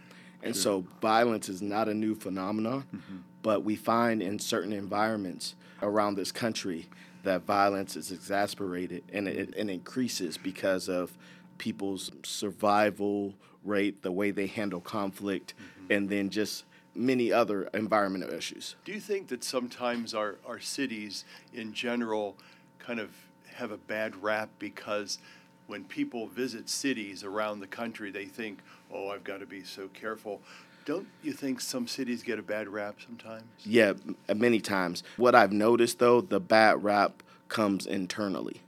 And 0.43 0.55
sure. 0.55 0.61
so 0.61 0.85
violence 1.01 1.49
is 1.49 1.61
not 1.61 1.89
a 1.89 1.93
new 1.93 2.15
phenomenon, 2.15 2.85
mm-hmm. 2.95 3.17
but 3.41 3.63
we 3.63 3.75
find 3.75 4.21
in 4.21 4.39
certain 4.39 4.73
environments 4.73 5.55
around 5.81 6.15
this 6.15 6.31
country 6.31 6.87
that 7.23 7.43
violence 7.43 7.95
is 7.95 8.11
exasperated 8.11 9.03
and 9.11 9.27
it, 9.27 9.53
it 9.55 9.69
increases 9.69 10.37
because 10.37 10.87
of 10.87 11.17
people's 11.57 12.11
survival 12.23 13.33
rate, 13.63 14.01
the 14.01 14.11
way 14.11 14.31
they 14.31 14.47
handle 14.47 14.79
conflict, 14.79 15.53
mm-hmm. 15.53 15.93
and 15.93 16.09
then 16.09 16.29
just 16.29 16.63
many 16.97 17.31
other 17.31 17.63
environmental 17.73 18.33
issues. 18.33 18.75
Do 18.85 18.91
you 18.91 18.99
think 18.99 19.27
that 19.27 19.43
sometimes 19.43 20.13
our, 20.13 20.35
our 20.45 20.59
cities 20.59 21.25
in 21.53 21.73
general 21.73 22.35
kind 22.79 22.99
of 22.99 23.11
have 23.53 23.71
a 23.71 23.77
bad 23.77 24.21
rap 24.21 24.49
because 24.59 25.19
when 25.67 25.83
people 25.83 26.27
visit 26.27 26.69
cities 26.69 27.23
around 27.23 27.59
the 27.59 27.67
country, 27.67 28.09
they 28.09 28.25
think, 28.25 28.59
oh, 28.91 29.09
I've 29.09 29.23
got 29.23 29.39
to 29.39 29.45
be 29.45 29.63
so 29.63 29.89
careful. 29.89 30.41
Don't 30.85 31.07
you 31.21 31.33
think 31.33 31.59
some 31.59 31.87
cities 31.87 32.23
get 32.23 32.39
a 32.39 32.43
bad 32.43 32.69
rap 32.69 32.95
sometimes? 33.05 33.43
Yeah, 33.65 33.93
many 34.33 34.61
times. 34.61 35.03
What 35.17 35.35
I've 35.35 35.51
noticed 35.51 35.99
though, 35.99 36.21
the 36.21 36.39
bad 36.39 36.83
rap 36.83 37.23
comes 37.49 37.85
internally. 37.85 38.61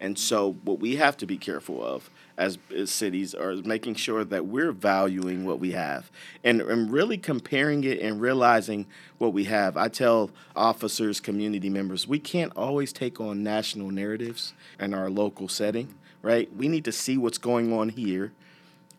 And 0.00 0.18
so, 0.18 0.54
what 0.64 0.80
we 0.80 0.96
have 0.96 1.16
to 1.18 1.26
be 1.26 1.36
careful 1.36 1.84
of 1.84 2.08
as, 2.38 2.58
as 2.74 2.90
cities 2.90 3.34
are 3.34 3.54
making 3.56 3.96
sure 3.96 4.24
that 4.24 4.46
we're 4.46 4.72
valuing 4.72 5.44
what 5.44 5.60
we 5.60 5.72
have 5.72 6.10
and, 6.42 6.62
and 6.62 6.90
really 6.90 7.18
comparing 7.18 7.84
it 7.84 8.00
and 8.00 8.18
realizing 8.18 8.86
what 9.18 9.34
we 9.34 9.44
have. 9.44 9.76
I 9.76 9.88
tell 9.88 10.30
officers, 10.56 11.20
community 11.20 11.68
members, 11.68 12.08
we 12.08 12.18
can't 12.18 12.52
always 12.56 12.94
take 12.94 13.20
on 13.20 13.42
national 13.42 13.90
narratives 13.90 14.54
in 14.78 14.94
our 14.94 15.10
local 15.10 15.48
setting, 15.48 15.94
right? 16.22 16.50
We 16.56 16.68
need 16.68 16.86
to 16.86 16.92
see 16.92 17.18
what's 17.18 17.38
going 17.38 17.72
on 17.72 17.90
here 17.90 18.32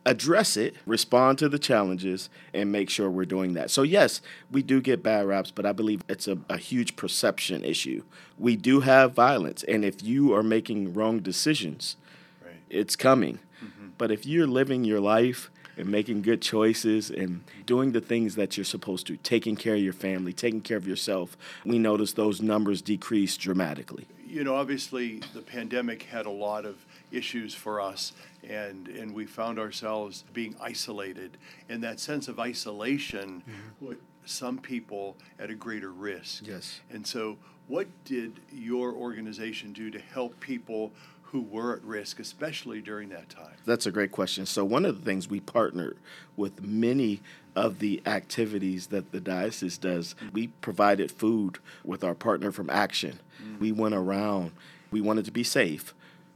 address 0.06 0.58
it, 0.58 0.76
respond 0.86 1.38
to 1.40 1.50
the 1.50 1.60
challenges, 1.60 2.30
and 2.54 2.72
make 2.72 2.90
sure 2.90 3.10
we're 3.10 3.26
doing 3.26 3.54
that. 3.54 3.70
So, 3.70 3.84
yes, 3.84 4.22
we 4.52 4.64
do 4.64 4.82
get 4.82 5.04
bad 5.04 5.28
raps, 5.28 5.52
but 5.52 5.66
I 5.66 5.72
believe 5.72 6.02
it's 6.08 6.28
a, 6.28 6.38
a, 6.50 6.58
huge 6.58 6.96
perception 6.96 7.64
issue. 7.64 8.04
We 8.38 8.56
do 8.56 8.80
have 8.82 9.14
violence, 9.14 9.64
and 9.64 9.86
if 9.86 10.02
you 10.02 10.34
are 10.34 10.44
making 10.44 10.94
wrong 10.94 11.20
decisions, 11.20 11.98
right. 12.44 12.56
it's 12.70 12.96
coming. 12.96 13.40
Mm-hmm. 13.64 13.90
But 13.98 14.12
if 14.12 14.26
you're 14.26 14.48
living 14.48 14.84
your 14.84 15.00
life 15.00 15.52
and 15.78 15.90
making 15.90 16.24
good 16.24 16.42
choices 16.42 17.10
and 17.10 17.44
doing 17.66 17.92
the 17.92 18.02
things 18.02 18.36
that 18.36 18.58
you're 18.58 18.64
supposed 18.64 19.08
to, 19.08 19.18
taking 19.18 19.56
care 19.56 19.76
of 19.76 19.82
your 19.82 19.94
family, 19.94 20.34
taking 20.34 20.62
care 20.62 20.78
of 20.78 20.88
yourself, 20.88 21.38
we 21.64 21.78
notice 21.78 22.14
those 22.14 22.42
numbers 22.42 22.82
decrease 22.82 23.38
dramatically. 23.38 24.08
You 24.26 24.44
know, 24.44 24.56
obviously, 24.56 25.22
the 25.34 25.42
pandemic 25.42 26.04
had 26.04 26.26
a 26.26 26.32
lot 26.32 26.66
of 26.66 26.86
issues 27.12 27.54
for 27.54 27.82
us, 27.82 28.14
and, 28.48 28.88
and 28.88 29.14
we 29.14 29.26
found 29.26 29.60
ourselves 29.60 30.24
being 30.34 30.56
isolated. 30.62 31.38
And 31.70 31.84
that 31.84 32.00
sense 32.00 32.28
of 32.28 32.40
isolation 32.40 33.44
mm-hmm. 33.48 33.86
put 33.86 34.02
some 34.26 34.58
people 34.58 35.18
at 35.40 35.50
a 35.50 35.56
greater 35.56 35.92
risk. 35.92 36.48
Yes. 36.48 36.82
And 36.90 37.06
so, 37.06 37.38
what 37.68 37.88
did 38.06 38.40
your 38.52 38.94
organization 38.94 39.72
do 39.72 39.90
to 39.92 40.00
help 40.00 40.40
people 40.40 40.92
who 41.24 41.42
were 41.42 41.74
at 41.78 41.84
risk, 41.84 42.20
especially 42.20 42.82
during 42.82 43.08
that 43.10 43.30
time? 43.30 43.56
That's 43.66 43.86
a 43.86 43.92
great 43.92 44.12
question. 44.12 44.46
So, 44.46 44.66
one 44.66 44.86
of 44.86 45.00
the 45.00 45.06
things 45.06 45.30
we 45.30 45.40
partnered 45.40 45.98
with 46.36 46.62
many 46.62 47.22
of 47.56 47.80
the 47.80 48.02
activities 48.06 48.88
that 48.88 49.12
the 49.12 49.22
diocese 49.22 49.78
does, 49.78 50.16
we 50.34 50.48
provided 50.48 51.12
food 51.12 51.60
with 51.84 52.04
our 52.04 52.16
partner 52.16 52.52
from 52.52 52.70
Action. 52.70 53.20
Mm. 53.42 53.60
We 53.60 53.72
went 53.72 53.96
around, 53.96 54.52
we 54.90 55.02
wanted 55.02 55.26
to 55.26 55.32
be 55.32 55.44
safe, 55.44 55.94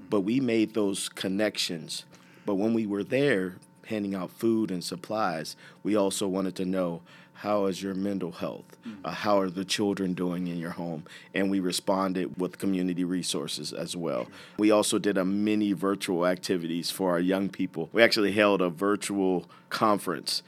but 0.10 0.22
we 0.22 0.40
made 0.40 0.74
those 0.74 1.10
connections. 1.10 2.06
But 2.46 2.56
when 2.56 2.74
we 2.74 2.86
were 2.86 3.04
there 3.04 3.56
handing 3.88 4.16
out 4.16 4.32
food 4.32 4.72
and 4.72 4.84
supplies, 4.84 5.56
we 5.84 5.96
also 5.96 6.28
wanted 6.28 6.56
to 6.56 6.66
know 6.66 7.02
how 7.36 7.66
is 7.66 7.84
your 7.84 7.94
mental 7.94 8.32
health? 8.32 8.66
Mm-hmm. 8.88 9.06
Uh, 9.06 9.12
how 9.12 9.40
are 9.40 9.50
the 9.50 9.66
children 9.66 10.14
doing 10.14 10.48
in 10.48 10.58
your 10.58 10.72
home? 10.72 11.04
And 11.34 11.52
we 11.52 11.60
responded 11.60 12.40
with 12.40 12.58
community 12.58 13.04
resources 13.04 13.74
as 13.74 13.96
well. 13.96 14.28
We 14.58 14.72
also 14.72 15.00
did 15.00 15.18
a 15.18 15.26
mini 15.26 15.74
virtual 15.74 16.26
activities 16.26 16.90
for 16.90 17.12
our 17.12 17.20
young 17.20 17.50
people. 17.50 17.90
We 17.92 18.02
actually 18.02 18.32
held 18.32 18.62
a 18.62 18.70
virtual 18.70 19.46
conference, 19.70 20.44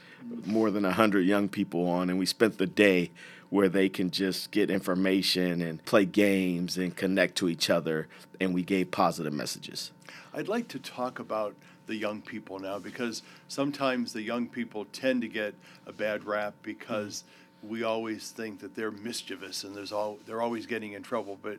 more 0.46 0.70
than 0.70 0.84
100 0.84 1.20
young 1.20 1.48
people 1.48 1.86
on, 1.88 2.08
and 2.08 2.18
we 2.18 2.26
spent 2.26 2.58
the 2.58 2.66
day 2.66 3.10
where 3.50 3.68
they 3.68 3.88
can 3.88 4.10
just 4.10 4.50
get 4.50 4.70
information 4.70 5.62
and 5.62 5.84
play 5.84 6.04
games 6.04 6.76
and 6.76 6.94
connect 6.94 7.36
to 7.36 7.48
each 7.48 7.70
other. 7.70 8.08
And 8.40 8.54
we 8.54 8.62
gave 8.62 8.90
positive 8.90 9.32
messages. 9.32 9.92
I'd 10.34 10.48
like 10.48 10.68
to 10.68 10.78
talk 10.78 11.18
about 11.18 11.54
the 11.86 11.96
young 11.96 12.20
people 12.20 12.58
now 12.58 12.78
because 12.78 13.22
sometimes 13.48 14.12
the 14.12 14.22
young 14.22 14.46
people 14.46 14.84
tend 14.92 15.22
to 15.22 15.28
get 15.28 15.54
a 15.86 15.92
bad 15.92 16.24
rap 16.24 16.54
because 16.62 17.24
mm-hmm. 17.64 17.72
we 17.72 17.82
always 17.82 18.30
think 18.30 18.60
that 18.60 18.76
they're 18.76 18.90
mischievous 18.90 19.64
and 19.64 19.74
there's 19.74 19.92
all 19.92 20.18
they're 20.26 20.42
always 20.42 20.66
getting 20.66 20.92
in 20.92 21.02
trouble. 21.02 21.38
But 21.42 21.58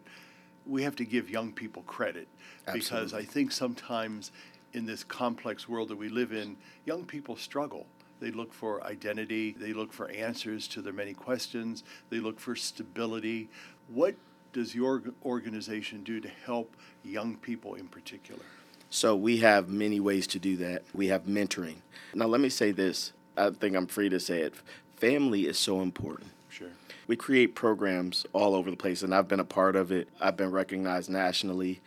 we 0.68 0.84
have 0.84 0.96
to 0.98 1.06
give 1.06 1.30
young 1.30 1.52
people 1.52 1.82
credit 1.84 2.28
Absolutely. 2.68 2.80
because 2.80 3.14
I 3.14 3.24
think 3.24 3.52
sometimes 3.52 4.32
in 4.74 4.86
this 4.86 5.04
complex 5.04 5.68
world 5.68 5.90
that 5.90 5.98
we 5.98 6.10
live 6.10 6.32
in, 6.32 6.56
young 6.86 7.04
people 7.06 7.36
struggle 7.36 7.88
they 8.20 8.32
look 8.32 8.54
for 8.54 8.84
identity. 8.84 9.56
They 9.58 9.74
look 9.74 9.94
for 9.94 10.10
answers 10.10 10.68
to 10.70 10.82
their 10.82 10.94
many 10.94 11.14
questions. 11.14 11.84
They 12.10 12.20
look 12.20 12.40
for 12.40 12.56
stability. 12.56 13.50
What 13.88 14.16
does 14.52 14.76
your 14.76 15.04
organization 15.24 16.04
do 16.04 16.20
to 16.20 16.30
help 16.46 16.76
young 17.04 17.36
people 17.38 17.76
in 17.76 17.88
particular? 17.88 18.42
So, 18.90 19.16
we 19.16 19.38
have 19.38 19.70
many 19.70 20.00
ways 20.00 20.26
to 20.28 20.40
do 20.40 20.58
that. 20.58 20.84
We 20.94 21.08
have 21.08 21.26
mentoring. 21.26 21.76
Now, 22.16 22.26
let 22.26 22.42
me 22.42 22.50
say 22.50 22.72
this 22.72 23.14
I 23.38 23.52
think 23.52 23.76
I'm 23.76 23.88
free 23.88 24.10
to 24.10 24.20
say 24.20 24.42
it. 24.42 24.54
Family 24.98 25.46
is 25.46 25.58
so 25.58 25.82
important. 25.82 26.32
Sure. 26.50 26.70
We 27.08 27.16
create 27.16 27.56
programs 27.56 28.26
all 28.34 28.54
over 28.56 28.70
the 28.70 28.78
place, 28.78 29.02
and 29.02 29.14
I've 29.14 29.28
been 29.28 29.40
a 29.40 29.46
part 29.46 29.76
of 29.76 29.92
it. 29.92 30.10
I've 30.20 30.36
been 30.36 30.52
recognized 30.52 31.10
nationally. 31.10 31.82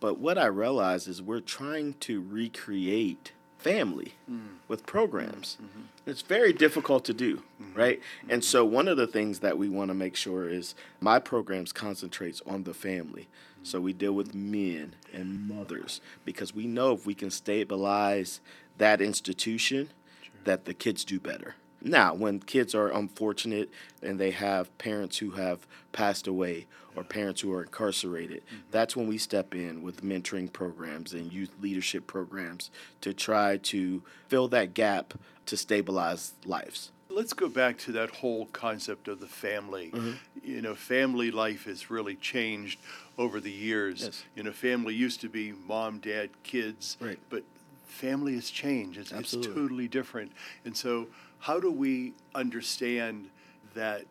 But 0.00 0.18
what 0.18 0.38
I 0.38 0.46
realize 0.46 1.08
is 1.08 1.22
we're 1.22 1.40
trying 1.40 1.94
to 2.00 2.20
recreate 2.20 3.32
family 3.58 4.14
mm. 4.30 4.40
with 4.68 4.86
programs. 4.86 5.58
Mm-hmm. 5.62 5.82
It's 6.06 6.22
very 6.22 6.52
difficult 6.52 7.04
to 7.06 7.12
do, 7.12 7.42
mm-hmm. 7.60 7.78
right? 7.78 8.00
Mm-hmm. 8.00 8.30
And 8.30 8.44
so 8.44 8.64
one 8.64 8.88
of 8.88 8.96
the 8.96 9.06
things 9.06 9.40
that 9.40 9.58
we 9.58 9.68
want 9.68 9.90
to 9.90 9.94
make 9.94 10.16
sure 10.16 10.48
is 10.48 10.74
my 11.00 11.18
programs 11.18 11.72
concentrates 11.72 12.40
on 12.46 12.62
the 12.64 12.74
family. 12.74 13.28
So 13.62 13.80
we 13.80 13.92
deal 13.92 14.12
with 14.12 14.34
men 14.34 14.94
and 15.12 15.48
mothers 15.48 16.00
because 16.24 16.54
we 16.54 16.66
know 16.66 16.92
if 16.92 17.04
we 17.04 17.14
can 17.14 17.30
stabilize 17.30 18.40
that 18.78 19.00
institution 19.00 19.90
sure. 20.22 20.32
that 20.44 20.64
the 20.64 20.74
kids 20.74 21.04
do 21.04 21.18
better. 21.18 21.56
Now, 21.80 22.14
when 22.14 22.40
kids 22.40 22.74
are 22.74 22.90
unfortunate 22.90 23.70
and 24.02 24.18
they 24.18 24.32
have 24.32 24.76
parents 24.78 25.18
who 25.18 25.32
have 25.32 25.66
passed 25.92 26.26
away 26.26 26.66
or 26.96 27.04
parents 27.04 27.40
who 27.42 27.52
are 27.52 27.62
incarcerated, 27.62 28.44
mm-hmm. 28.46 28.56
that's 28.70 28.96
when 28.96 29.06
we 29.06 29.18
step 29.18 29.54
in 29.54 29.82
with 29.82 30.02
mentoring 30.02 30.52
programs 30.52 31.12
and 31.12 31.32
youth 31.32 31.50
leadership 31.60 32.06
programs 32.06 32.70
to 33.00 33.12
try 33.14 33.56
to 33.58 34.02
fill 34.26 34.48
that 34.48 34.74
gap 34.74 35.14
to 35.46 35.56
stabilize 35.56 36.32
lives. 36.44 36.90
let's 37.10 37.32
go 37.32 37.48
back 37.48 37.76
to 37.78 37.90
that 37.90 38.10
whole 38.10 38.46
concept 38.46 39.08
of 39.08 39.18
the 39.18 39.26
family. 39.26 39.90
Mm-hmm. 39.92 40.12
You 40.44 40.62
know, 40.62 40.74
family 40.74 41.30
life 41.32 41.64
has 41.64 41.90
really 41.90 42.14
changed 42.16 42.78
over 43.16 43.40
the 43.40 43.50
years. 43.50 44.02
Yes. 44.02 44.24
You 44.36 44.42
know, 44.44 44.52
family 44.52 44.94
used 44.94 45.20
to 45.22 45.28
be 45.28 45.52
mom, 45.66 45.98
dad, 45.98 46.30
kids, 46.44 46.96
Right. 47.00 47.18
but 47.30 47.42
family 47.88 48.34
has 48.34 48.50
changed. 48.50 48.98
It's, 48.98 49.12
it's 49.12 49.32
totally 49.32 49.88
different. 49.88 50.32
And 50.64 50.76
so, 50.76 51.08
how 51.40 51.58
do 51.58 51.70
we 51.72 52.14
understand 52.34 53.30
that 53.74 54.04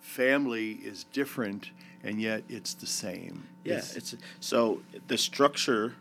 family 0.00 0.72
is 0.72 1.04
different 1.12 1.70
and 2.02 2.20
yet 2.20 2.44
it's 2.48 2.74
the 2.74 2.86
same? 2.86 3.48
Yeah, 3.64 3.74
It's- 3.78 3.96
it's 3.96 4.14
so 4.40 4.82
the 5.08 5.18
structure 5.18 5.94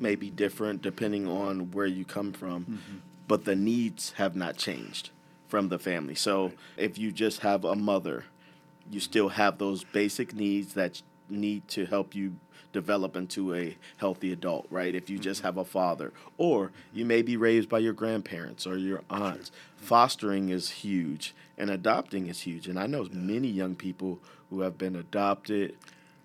may 0.00 0.14
be 0.14 0.30
different 0.30 0.82
depending 0.82 1.26
on 1.26 1.72
where 1.72 1.86
you 1.86 2.04
come 2.04 2.32
from, 2.32 2.62
mm-hmm. 2.64 2.96
but 3.28 3.44
the 3.44 3.56
needs 3.56 4.12
have 4.12 4.36
not 4.36 4.56
changed 4.56 5.10
from 5.48 5.68
the 5.68 5.78
family. 5.78 6.14
So 6.14 6.52
if 6.76 6.96
you 6.96 7.10
just 7.10 7.40
have 7.40 7.64
a 7.64 7.74
mother, 7.74 8.24
you 8.90 9.00
still 9.00 9.30
have 9.30 9.58
those 9.58 9.84
basic 9.84 10.32
needs 10.32 10.74
that 10.74 11.02
need 11.28 11.66
to 11.68 11.86
help 11.86 12.14
you 12.14 12.36
develop 12.72 13.16
into 13.16 13.54
a 13.54 13.76
healthy 13.96 14.32
adult, 14.32 14.66
right? 14.70 14.94
If 14.94 15.10
you 15.10 15.18
just 15.18 15.42
have 15.42 15.56
a 15.56 15.64
father, 15.64 16.12
or 16.38 16.72
you 16.92 17.04
may 17.04 17.22
be 17.22 17.36
raised 17.36 17.68
by 17.68 17.78
your 17.78 17.92
grandparents 17.92 18.66
or 18.66 18.76
your 18.76 19.02
aunts. 19.10 19.50
Fostering 19.76 20.50
is 20.50 20.70
huge 20.70 21.34
and 21.56 21.70
adopting 21.70 22.26
is 22.26 22.40
huge. 22.40 22.68
And 22.68 22.78
I 22.78 22.86
know 22.86 23.08
many 23.12 23.48
young 23.48 23.74
people 23.74 24.18
who 24.50 24.60
have 24.60 24.78
been 24.78 24.96
adopted 24.96 25.76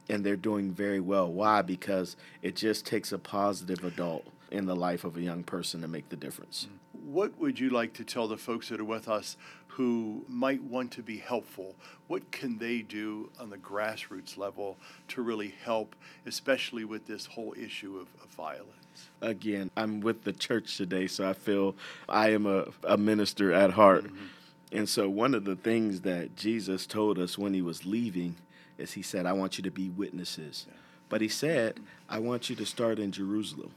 and 0.07 0.23
they're 0.23 0.35
doing 0.35 0.71
very 0.71 0.99
well. 0.99 1.31
Why? 1.31 1.61
Because 1.61 2.15
it 2.41 2.55
just 2.55 2.85
takes 2.85 3.11
a 3.11 3.17
positive 3.17 3.83
adult 3.83 4.25
in 4.51 4.65
the 4.65 4.75
life 4.75 5.03
of 5.03 5.17
a 5.17 5.21
young 5.21 5.43
person 5.43 5.81
to 5.81 5.87
make 5.87 6.09
the 6.09 6.15
difference. 6.15 6.67
Mm. 6.69 7.01
What 7.05 7.39
would 7.39 7.59
you 7.59 7.69
like 7.69 7.93
to 7.93 8.03
tell 8.03 8.27
the 8.27 8.37
folks 8.37 8.69
that 8.69 8.79
are 8.79 8.85
with 8.85 9.07
us 9.07 9.37
who 9.67 10.25
might 10.27 10.63
want 10.63 10.91
to 10.91 11.03
be 11.03 11.17
helpful? 11.17 11.75
What 12.07 12.31
can 12.31 12.57
they 12.57 12.81
do 12.81 13.29
on 13.39 13.49
the 13.49 13.57
grassroots 13.57 14.37
level 14.37 14.77
to 15.09 15.21
really 15.21 15.53
help, 15.63 15.95
especially 16.25 16.85
with 16.85 17.05
this 17.05 17.25
whole 17.25 17.53
issue 17.57 17.97
of, 17.97 18.07
of 18.23 18.29
violence? 18.31 19.09
Again, 19.21 19.71
I'm 19.75 19.99
with 19.99 20.23
the 20.23 20.31
church 20.31 20.77
today, 20.77 21.07
so 21.07 21.29
I 21.29 21.33
feel 21.33 21.75
I 22.07 22.31
am 22.31 22.45
a, 22.45 22.65
a 22.83 22.97
minister 22.97 23.51
at 23.51 23.71
heart. 23.71 24.05
Mm-hmm. 24.05 24.25
And 24.71 24.89
so, 24.89 25.09
one 25.09 25.33
of 25.33 25.45
the 25.45 25.55
things 25.55 26.01
that 26.01 26.35
Jesus 26.35 26.85
told 26.85 27.19
us 27.19 27.37
when 27.37 27.53
he 27.53 27.61
was 27.61 27.85
leaving 27.85 28.35
is 28.77 28.93
he 28.93 29.01
said, 29.01 29.25
I 29.25 29.33
want 29.33 29.57
you 29.57 29.63
to 29.63 29.71
be 29.71 29.89
witnesses. 29.89 30.65
But 31.07 31.21
he 31.21 31.27
said, 31.27 31.79
I 32.09 32.19
want 32.19 32.49
you 32.49 32.55
to 32.55 32.65
start 32.65 32.99
in 32.99 33.11
Jerusalem. 33.11 33.71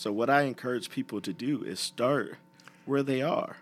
So, 0.00 0.10
what 0.10 0.30
I 0.30 0.44
encourage 0.44 0.88
people 0.88 1.20
to 1.20 1.34
do 1.34 1.62
is 1.62 1.78
start 1.78 2.38
where 2.86 3.02
they 3.02 3.20
are. 3.20 3.58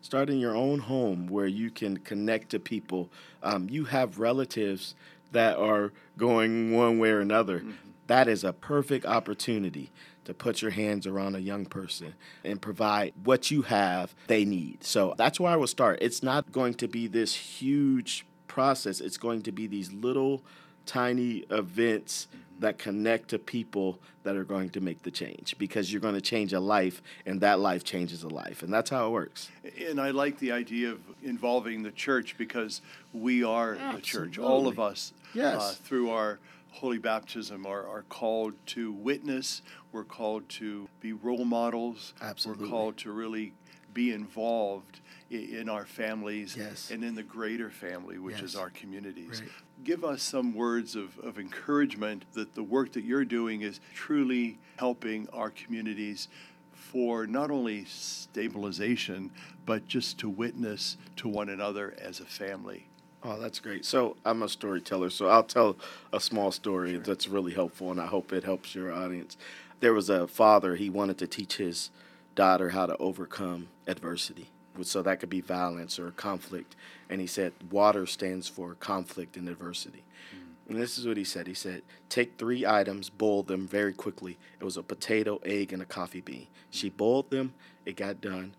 Start 0.00 0.30
in 0.30 0.38
your 0.38 0.56
own 0.56 0.78
home 0.78 1.26
where 1.26 1.46
you 1.46 1.70
can 1.70 1.98
connect 1.98 2.48
to 2.52 2.58
people. 2.58 3.10
Um, 3.42 3.68
you 3.68 3.84
have 3.84 4.18
relatives 4.18 4.94
that 5.32 5.58
are 5.58 5.92
going 6.16 6.74
one 6.74 6.98
way 6.98 7.10
or 7.10 7.20
another. 7.20 7.62
That 8.06 8.26
is 8.26 8.42
a 8.42 8.54
perfect 8.54 9.04
opportunity 9.04 9.90
to 10.24 10.32
put 10.32 10.62
your 10.62 10.70
hands 10.70 11.06
around 11.06 11.36
a 11.36 11.40
young 11.40 11.66
person 11.66 12.14
and 12.42 12.58
provide 12.62 13.12
what 13.22 13.50
you 13.50 13.60
have 13.60 14.14
they 14.28 14.46
need. 14.46 14.82
So 14.84 15.12
that's 15.18 15.38
where 15.38 15.52
I 15.52 15.56
will 15.56 15.66
start. 15.66 15.98
It's 16.00 16.22
not 16.22 16.52
going 16.52 16.72
to 16.76 16.88
be 16.88 17.06
this 17.06 17.34
huge 17.34 18.24
process, 18.48 18.98
it's 18.98 19.18
going 19.18 19.42
to 19.42 19.52
be 19.52 19.66
these 19.66 19.92
little 19.92 20.42
tiny 20.86 21.44
events 21.50 22.28
that 22.62 22.78
connect 22.78 23.28
to 23.28 23.38
people 23.38 23.98
that 24.22 24.36
are 24.36 24.44
going 24.44 24.70
to 24.70 24.80
make 24.80 25.02
the 25.02 25.10
change 25.10 25.54
because 25.58 25.92
you're 25.92 26.00
going 26.00 26.14
to 26.14 26.20
change 26.20 26.52
a 26.52 26.60
life 26.60 27.02
and 27.26 27.40
that 27.40 27.58
life 27.58 27.84
changes 27.84 28.22
a 28.22 28.28
life 28.28 28.62
and 28.62 28.72
that's 28.72 28.88
how 28.90 29.06
it 29.08 29.10
works 29.10 29.50
And 29.88 30.00
I 30.00 30.10
like 30.12 30.38
the 30.38 30.52
idea 30.52 30.90
of 30.92 31.00
involving 31.22 31.82
the 31.82 31.90
church 31.90 32.36
because 32.38 32.80
we 33.12 33.44
are 33.44 33.76
the 33.94 34.00
church. 34.00 34.38
All 34.38 34.66
of 34.68 34.78
us, 34.80 35.12
Yes. 35.34 35.60
uh, 35.60 35.74
through 35.84 36.10
our 36.10 36.38
holy 36.70 36.98
baptism, 36.98 37.66
are, 37.66 37.86
are 37.86 38.04
called 38.08 38.54
to 38.66 38.92
witness. 38.92 39.62
We're 39.92 40.04
called 40.04 40.48
to 40.60 40.88
be 41.00 41.12
role 41.12 41.44
models. 41.44 42.14
Absolutely. 42.22 42.64
We're 42.64 42.70
called 42.70 42.96
to 42.98 43.12
really 43.12 43.52
be 43.92 44.12
involved 44.12 45.00
in 45.30 45.68
our 45.68 45.84
families 45.86 46.54
Yes. 46.56 46.90
and 46.90 47.02
in 47.04 47.14
the 47.14 47.22
greater 47.22 47.70
family, 47.70 48.18
which 48.18 48.40
is 48.40 48.54
our 48.56 48.70
communities. 48.70 49.40
Right. 49.40 49.50
Give 49.84 50.04
us 50.04 50.22
some 50.22 50.54
words 50.54 50.94
of, 50.94 51.18
of 51.18 51.38
encouragement 51.38 52.24
that 52.34 52.54
the 52.54 52.62
work 52.62 52.92
that 52.92 53.04
you're 53.04 53.24
doing 53.24 53.62
is 53.62 53.80
truly 53.94 54.58
helping 54.76 55.28
our 55.32 55.50
communities 55.50 56.28
for 56.72 57.26
not 57.26 57.50
only 57.50 57.84
stabilization, 57.86 59.30
but 59.66 59.88
just 59.88 60.18
to 60.18 60.28
witness 60.28 60.96
to 61.16 61.28
one 61.28 61.48
another 61.48 61.94
as 62.00 62.20
a 62.20 62.24
family. 62.24 62.86
Oh, 63.24 63.40
that's 63.40 63.60
great. 63.60 63.84
So 63.84 64.16
I'm 64.24 64.42
a 64.42 64.48
storyteller, 64.48 65.10
so 65.10 65.28
I'll 65.28 65.42
tell 65.42 65.76
a 66.12 66.20
small 66.20 66.52
story 66.52 66.96
that's 66.98 67.26
really 67.26 67.54
helpful, 67.54 67.90
and 67.90 68.00
I 68.00 68.06
hope 68.06 68.32
it 68.32 68.44
helps 68.44 68.74
your 68.74 68.92
audience. 68.92 69.36
There 69.80 69.94
was 69.94 70.08
a 70.08 70.28
father, 70.28 70.76
he 70.76 70.90
wanted 70.90 71.18
to 71.18 71.26
teach 71.26 71.56
his 71.56 71.90
daughter 72.34 72.70
how 72.70 72.86
to 72.86 72.96
overcome 72.98 73.68
adversity. 73.86 74.50
So 74.80 75.02
that 75.02 75.20
could 75.20 75.28
be 75.28 75.40
violence 75.40 75.98
or 75.98 76.10
conflict. 76.12 76.76
And 77.10 77.20
he 77.20 77.26
said, 77.26 77.52
water 77.70 78.06
stands 78.06 78.48
for 78.48 78.74
conflict 78.74 79.36
and 79.36 79.48
adversity. 79.48 80.02
Mm. 80.34 80.70
And 80.70 80.80
this 80.80 80.98
is 80.98 81.06
what 81.06 81.16
he 81.16 81.24
said. 81.24 81.46
He 81.46 81.54
said, 81.54 81.82
take 82.08 82.38
three 82.38 82.64
items, 82.64 83.10
boil 83.10 83.42
them 83.42 83.66
very 83.66 83.92
quickly. 83.92 84.38
It 84.60 84.64
was 84.64 84.76
a 84.76 84.82
potato, 84.82 85.40
egg, 85.44 85.72
and 85.72 85.82
a 85.82 85.86
coffee 85.86 86.22
bean. 86.22 86.46
She 86.70 86.90
mm. 86.90 86.96
boiled 86.96 87.30
them, 87.30 87.54
it 87.84 87.96
got 87.96 88.20
done. 88.20 88.54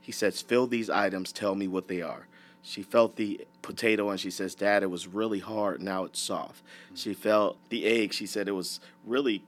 He 0.00 0.12
says, 0.12 0.42
fill 0.42 0.66
these 0.66 0.90
items, 0.90 1.32
tell 1.32 1.54
me 1.54 1.66
what 1.66 1.88
they 1.88 2.02
are. 2.02 2.28
She 2.60 2.82
felt 2.82 3.16
the 3.16 3.46
potato 3.62 4.10
and 4.10 4.20
she 4.20 4.30
says, 4.30 4.54
Dad, 4.54 4.82
it 4.82 4.90
was 4.90 5.06
really 5.06 5.38
hard. 5.38 5.80
Now 5.80 6.04
it's 6.04 6.20
soft. 6.20 6.62
Mm. 6.92 6.98
She 6.98 7.14
felt 7.14 7.56
the 7.70 7.86
egg. 7.86 8.12
She 8.12 8.26
said 8.26 8.48
it 8.48 8.52
was 8.52 8.80
really 9.06 9.44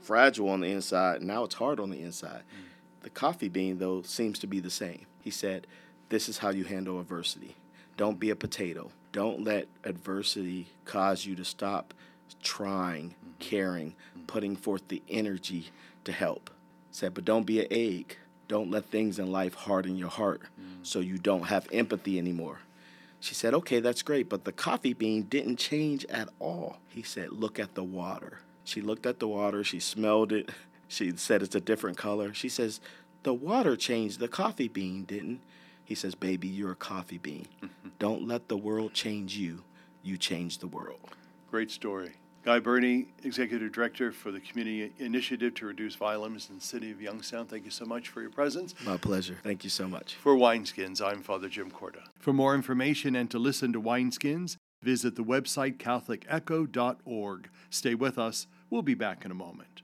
fragile 0.00 0.48
on 0.48 0.60
the 0.60 0.68
inside. 0.68 1.22
Now 1.22 1.44
it's 1.44 1.54
hard 1.54 1.78
on 1.78 1.90
the 1.90 2.00
inside. 2.00 2.42
The 3.04 3.10
coffee 3.10 3.50
bean, 3.50 3.78
though, 3.78 4.00
seems 4.00 4.38
to 4.38 4.46
be 4.46 4.60
the 4.60 4.70
same. 4.70 5.04
He 5.20 5.30
said, 5.30 5.66
This 6.08 6.26
is 6.26 6.38
how 6.38 6.48
you 6.48 6.64
handle 6.64 6.98
adversity. 6.98 7.54
Don't 7.98 8.18
be 8.18 8.30
a 8.30 8.36
potato. 8.36 8.90
Don't 9.12 9.44
let 9.44 9.68
adversity 9.84 10.68
cause 10.86 11.26
you 11.26 11.36
to 11.36 11.44
stop 11.44 11.92
trying, 12.42 13.14
caring, 13.38 13.94
putting 14.26 14.56
forth 14.56 14.88
the 14.88 15.02
energy 15.08 15.68
to 16.04 16.12
help. 16.12 16.50
Said, 16.90 17.12
but 17.12 17.26
don't 17.26 17.44
be 17.44 17.60
an 17.60 17.66
egg. 17.70 18.16
Don't 18.48 18.70
let 18.70 18.86
things 18.86 19.18
in 19.18 19.30
life 19.30 19.54
harden 19.54 19.96
your 19.96 20.08
heart 20.08 20.40
so 20.82 21.00
you 21.00 21.18
don't 21.18 21.44
have 21.44 21.68
empathy 21.72 22.18
anymore. 22.18 22.60
She 23.20 23.34
said, 23.34 23.52
Okay, 23.52 23.80
that's 23.80 24.02
great, 24.02 24.30
but 24.30 24.44
the 24.44 24.52
coffee 24.52 24.94
bean 24.94 25.22
didn't 25.24 25.56
change 25.56 26.06
at 26.06 26.30
all. 26.38 26.78
He 26.88 27.02
said, 27.02 27.32
Look 27.32 27.58
at 27.58 27.74
the 27.74 27.84
water. 27.84 28.40
She 28.64 28.80
looked 28.80 29.04
at 29.04 29.18
the 29.18 29.28
water, 29.28 29.62
she 29.62 29.78
smelled 29.78 30.32
it, 30.32 30.50
she 30.88 31.12
said 31.16 31.42
it's 31.42 31.54
a 31.54 31.60
different 31.60 31.96
color. 31.96 32.34
She 32.34 32.48
says, 32.48 32.80
The 33.22 33.34
water 33.34 33.76
changed, 33.76 34.18
the 34.20 34.28
coffee 34.28 34.68
bean 34.68 35.04
didn't. 35.04 35.40
He 35.84 35.94
says, 35.94 36.14
Baby, 36.14 36.48
you're 36.48 36.72
a 36.72 36.76
coffee 36.76 37.18
bean. 37.18 37.48
Don't 37.98 38.26
let 38.26 38.48
the 38.48 38.56
world 38.56 38.94
change 38.94 39.36
you, 39.36 39.64
you 40.02 40.16
change 40.16 40.58
the 40.58 40.66
world. 40.66 41.16
Great 41.50 41.70
story. 41.70 42.12
Guy 42.44 42.58
Burney, 42.58 43.06
Executive 43.22 43.72
Director 43.72 44.12
for 44.12 44.30
the 44.30 44.40
Community 44.40 44.92
Initiative 44.98 45.54
to 45.54 45.66
Reduce 45.66 45.94
Violence 45.94 46.50
in 46.50 46.56
the 46.56 46.60
City 46.60 46.90
of 46.90 47.00
Youngstown, 47.00 47.46
thank 47.46 47.64
you 47.64 47.70
so 47.70 47.86
much 47.86 48.08
for 48.08 48.20
your 48.20 48.28
presence. 48.28 48.74
My 48.84 48.98
pleasure. 48.98 49.38
Thank 49.42 49.64
you 49.64 49.70
so 49.70 49.88
much. 49.88 50.16
For 50.16 50.36
Wineskins, 50.36 51.00
I'm 51.00 51.22
Father 51.22 51.48
Jim 51.48 51.70
Korda. 51.70 52.02
For 52.18 52.34
more 52.34 52.54
information 52.54 53.16
and 53.16 53.30
to 53.30 53.38
listen 53.38 53.72
to 53.72 53.80
Wineskins, 53.80 54.58
visit 54.82 55.16
the 55.16 55.24
website 55.24 55.78
catholicecho.org. 55.78 57.48
Stay 57.70 57.94
with 57.94 58.18
us. 58.18 58.46
We'll 58.68 58.82
be 58.82 58.94
back 58.94 59.24
in 59.24 59.30
a 59.30 59.34
moment. 59.34 59.80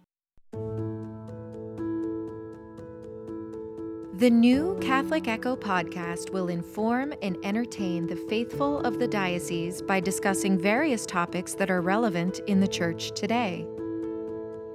The 4.20 4.28
new 4.28 4.78
Catholic 4.82 5.28
Echo 5.28 5.56
podcast 5.56 6.28
will 6.28 6.48
inform 6.48 7.14
and 7.22 7.38
entertain 7.42 8.06
the 8.06 8.16
faithful 8.16 8.80
of 8.80 8.98
the 8.98 9.08
diocese 9.08 9.80
by 9.80 9.98
discussing 9.98 10.58
various 10.58 11.06
topics 11.06 11.54
that 11.54 11.70
are 11.70 11.80
relevant 11.80 12.40
in 12.40 12.60
the 12.60 12.68
church 12.68 13.12
today. 13.12 13.66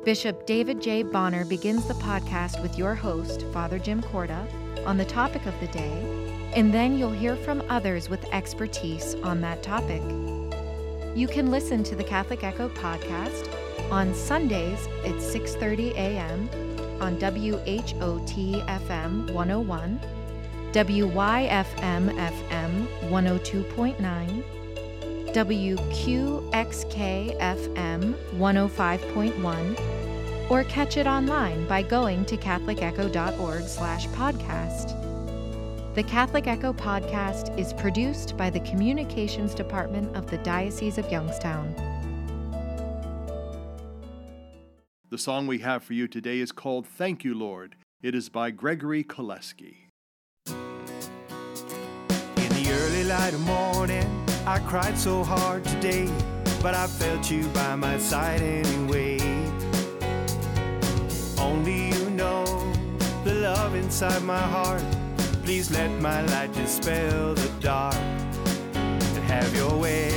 Bishop 0.03 0.47
David 0.47 0.81
J. 0.81 1.03
Bonner 1.03 1.45
begins 1.45 1.87
the 1.87 1.93
podcast 1.93 2.59
with 2.63 2.75
your 2.75 2.95
host, 2.95 3.43
Father 3.53 3.77
Jim 3.77 4.01
Korda, 4.01 4.47
on 4.83 4.97
the 4.97 5.05
topic 5.05 5.45
of 5.45 5.53
the 5.59 5.67
day, 5.67 6.49
and 6.55 6.73
then 6.73 6.97
you'll 6.97 7.11
hear 7.11 7.35
from 7.35 7.61
others 7.69 8.09
with 8.09 8.25
expertise 8.33 9.13
on 9.21 9.41
that 9.41 9.61
topic. 9.61 10.01
You 11.15 11.27
can 11.27 11.51
listen 11.51 11.83
to 11.83 11.95
the 11.95 12.03
Catholic 12.03 12.43
Echo 12.43 12.67
podcast 12.69 13.47
on 13.91 14.15
Sundays 14.15 14.87
at 15.05 15.21
6:30 15.21 15.91
a.m. 15.91 16.64
on 17.01 17.19
WHOT 17.19 18.63
FM 18.67 19.31
101, 19.31 19.99
WYFM 20.71 22.11
FM 22.17 22.87
102.9, 23.09 24.43
WQXK 25.33 27.37
FM 27.39 28.15
105.1, 28.37 29.77
or 30.49 30.63
catch 30.65 30.97
it 30.97 31.07
online 31.07 31.65
by 31.67 31.81
going 31.81 32.23
to 32.25 32.37
catholicecho.org/podcast. 32.37 34.93
The 35.95 36.03
Catholic 36.03 36.47
Echo 36.47 36.73
podcast 36.73 37.57
is 37.57 37.71
produced 37.71 38.35
by 38.35 38.49
the 38.49 38.59
Communications 38.59 39.55
Department 39.55 40.13
of 40.15 40.29
the 40.29 40.37
Diocese 40.39 40.97
of 40.97 41.09
Youngstown. 41.09 41.73
The 45.11 45.19
song 45.19 45.45
we 45.45 45.59
have 45.59 45.83
for 45.83 45.93
you 45.93 46.07
today 46.07 46.39
is 46.39 46.51
called 46.51 46.87
Thank 46.87 47.23
You, 47.23 47.35
Lord. 47.35 47.75
It 48.01 48.15
is 48.15 48.27
by 48.27 48.49
Gregory 48.49 49.03
Koleske. 49.03 49.75
In 50.47 50.55
the 52.35 52.67
early 52.71 53.03
light 53.03 53.35
of 53.35 53.41
morning, 53.41 54.25
I 54.47 54.57
cried 54.59 54.97
so 54.97 55.23
hard 55.23 55.63
today, 55.63 56.09
but 56.59 56.73
I 56.73 56.87
felt 56.87 57.29
you 57.29 57.45
by 57.49 57.75
my 57.75 57.99
side 57.99 58.41
anyway. 58.41 59.19
Only 61.37 61.89
you 61.89 62.09
know 62.09 62.43
the 63.23 63.35
love 63.35 63.75
inside 63.75 64.23
my 64.23 64.41
heart. 64.41 64.83
Please 65.43 65.69
let 65.69 65.91
my 66.01 66.23
light 66.33 66.51
dispel 66.53 67.35
the 67.35 67.49
dark 67.59 67.93
and 67.93 69.23
have 69.25 69.55
your 69.55 69.77
way. 69.77 70.11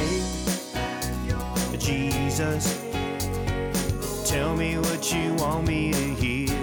Jesus, 1.79 2.88
tell 4.29 4.55
me 4.55 4.77
what 4.77 5.11
you 5.11 5.33
want 5.37 5.67
me 5.67 5.91
to 5.91 6.15
hear. 6.23 6.55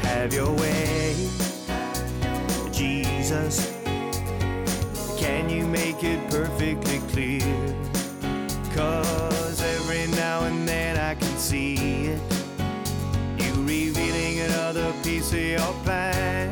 Have 0.00 0.32
your 0.32 0.50
way. 0.56 1.14
Jesus, 2.72 3.70
can 5.18 5.50
you 5.50 5.66
make 5.66 6.02
it 6.02 6.18
perfectly 6.30 7.00
clear? 7.10 7.76
Cause 8.74 9.60
every 9.60 10.06
now 10.16 10.44
and 10.44 10.66
then 10.66 10.96
I 10.96 11.16
can 11.16 11.36
see 11.36 12.06
it. 12.14 12.20
You 13.36 13.52
revealing 13.64 14.40
another 14.40 14.90
piece 15.04 15.34
of 15.34 15.40
your 15.40 15.74
plan. 15.84 16.48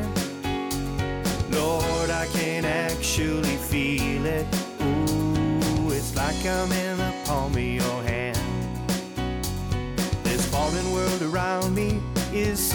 Lord, 1.49 2.11
I 2.11 2.27
can 2.33 2.65
actually 2.65 3.57
feel 3.57 4.27
it. 4.27 4.45
Ooh, 4.79 5.89
it's 5.91 6.15
like 6.15 6.45
I'm 6.45 6.71
in 6.71 6.86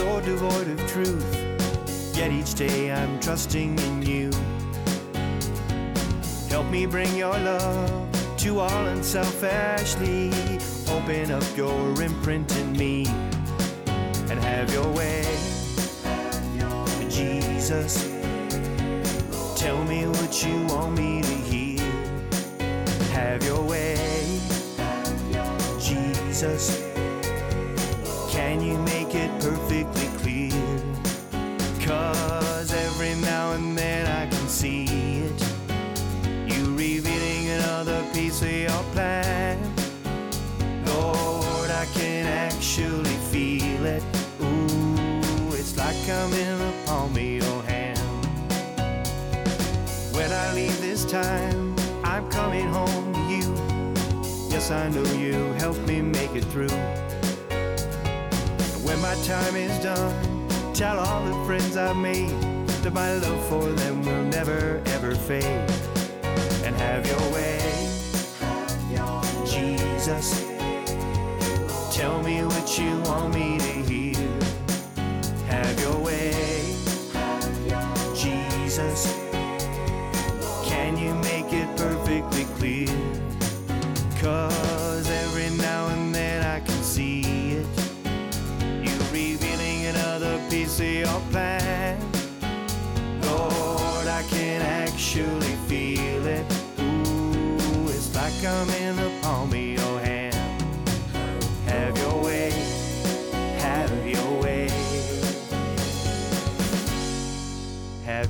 so 0.02 0.20
devoid 0.20 0.68
of 0.68 0.80
truth. 0.88 1.30
Yet 2.16 2.32
each 2.32 2.54
day 2.54 2.90
I'm 2.90 3.20
trusting 3.20 3.78
in 3.78 4.02
you. 4.02 4.30
Help 6.48 6.66
me 6.66 6.86
bring 6.86 7.14
your 7.16 7.38
love 7.38 8.08
to 8.38 8.58
all 8.58 8.86
unselfishly. 8.86 10.32
Open 10.96 11.30
up 11.30 11.44
your 11.56 12.02
imprint 12.02 12.50
in 12.56 12.72
me 12.72 13.06
and 14.30 14.38
have 14.50 14.72
your 14.72 14.90
way. 14.92 15.24
Jesus, 17.08 17.94
tell 19.54 19.84
me 19.84 20.06
what 20.06 20.44
you 20.44 20.66
want 20.66 20.98
me 20.98 21.22
to 21.22 21.36
hear. 21.50 21.80
Have 23.12 23.44
your 23.44 23.62
way. 23.62 23.96
Jesus, 25.78 26.64
can 28.32 28.60
you 28.60 28.76
make 28.78 29.01
can 42.22 42.52
actually 42.52 43.16
feel 43.32 43.84
it. 43.84 44.02
Ooh, 44.40 45.54
it's 45.54 45.76
like 45.76 45.96
I'm 46.08 46.32
in 46.32 46.58
the 46.58 46.72
palm 46.86 47.10
of 47.10 47.22
your 47.22 47.62
hand. 47.64 47.98
When 50.14 50.30
I 50.30 50.52
leave 50.54 50.80
this 50.80 51.04
time, 51.04 51.74
I'm 52.04 52.30
coming 52.30 52.68
home 52.68 53.12
to 53.12 53.20
you. 53.34 53.48
Yes, 54.48 54.70
I 54.70 54.88
know 54.90 55.04
you 55.14 55.34
help 55.64 55.78
me 55.78 56.00
make 56.00 56.32
it 56.36 56.44
through. 56.44 56.78
And 57.50 58.84
when 58.84 59.00
my 59.00 59.14
time 59.24 59.56
is 59.56 59.76
done, 59.82 60.14
tell 60.74 60.98
all 61.00 61.24
the 61.24 61.44
friends 61.44 61.76
I've 61.76 61.96
made 61.96 62.30
that 62.82 62.92
my 62.92 63.14
love 63.14 63.48
for 63.48 63.66
them 63.80 64.04
will 64.04 64.24
never 64.24 64.80
ever 64.86 65.16
fade. 65.16 65.70
And 66.64 66.76
have 66.76 67.04
your 67.04 67.32
way, 67.32 67.58
Jesus. 69.44 70.51
Tell 72.02 72.20
me 72.20 72.44
what 72.44 72.78
you 72.80 72.98
want 73.02 73.32
me 73.32 73.61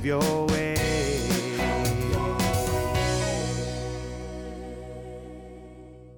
Have 0.03 0.21
your 0.21 0.47
way. 0.47 0.75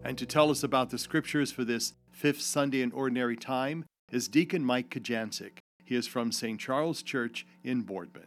And 0.03 0.17
to 0.17 0.25
tell 0.25 0.49
us 0.49 0.63
about 0.63 0.89
the 0.89 0.97
scriptures 0.97 1.51
for 1.51 1.63
this 1.63 1.93
fifth 2.11 2.41
Sunday 2.41 2.81
in 2.81 2.91
Ordinary 2.91 3.37
Time 3.37 3.85
is 4.11 4.27
Deacon 4.27 4.65
Mike 4.65 4.89
Kojancic. 4.89 5.59
He 5.83 5.95
is 5.95 6.07
from 6.07 6.31
St. 6.31 6.59
Charles 6.59 7.03
Church 7.03 7.45
in 7.63 7.81
Boardman. 7.81 8.25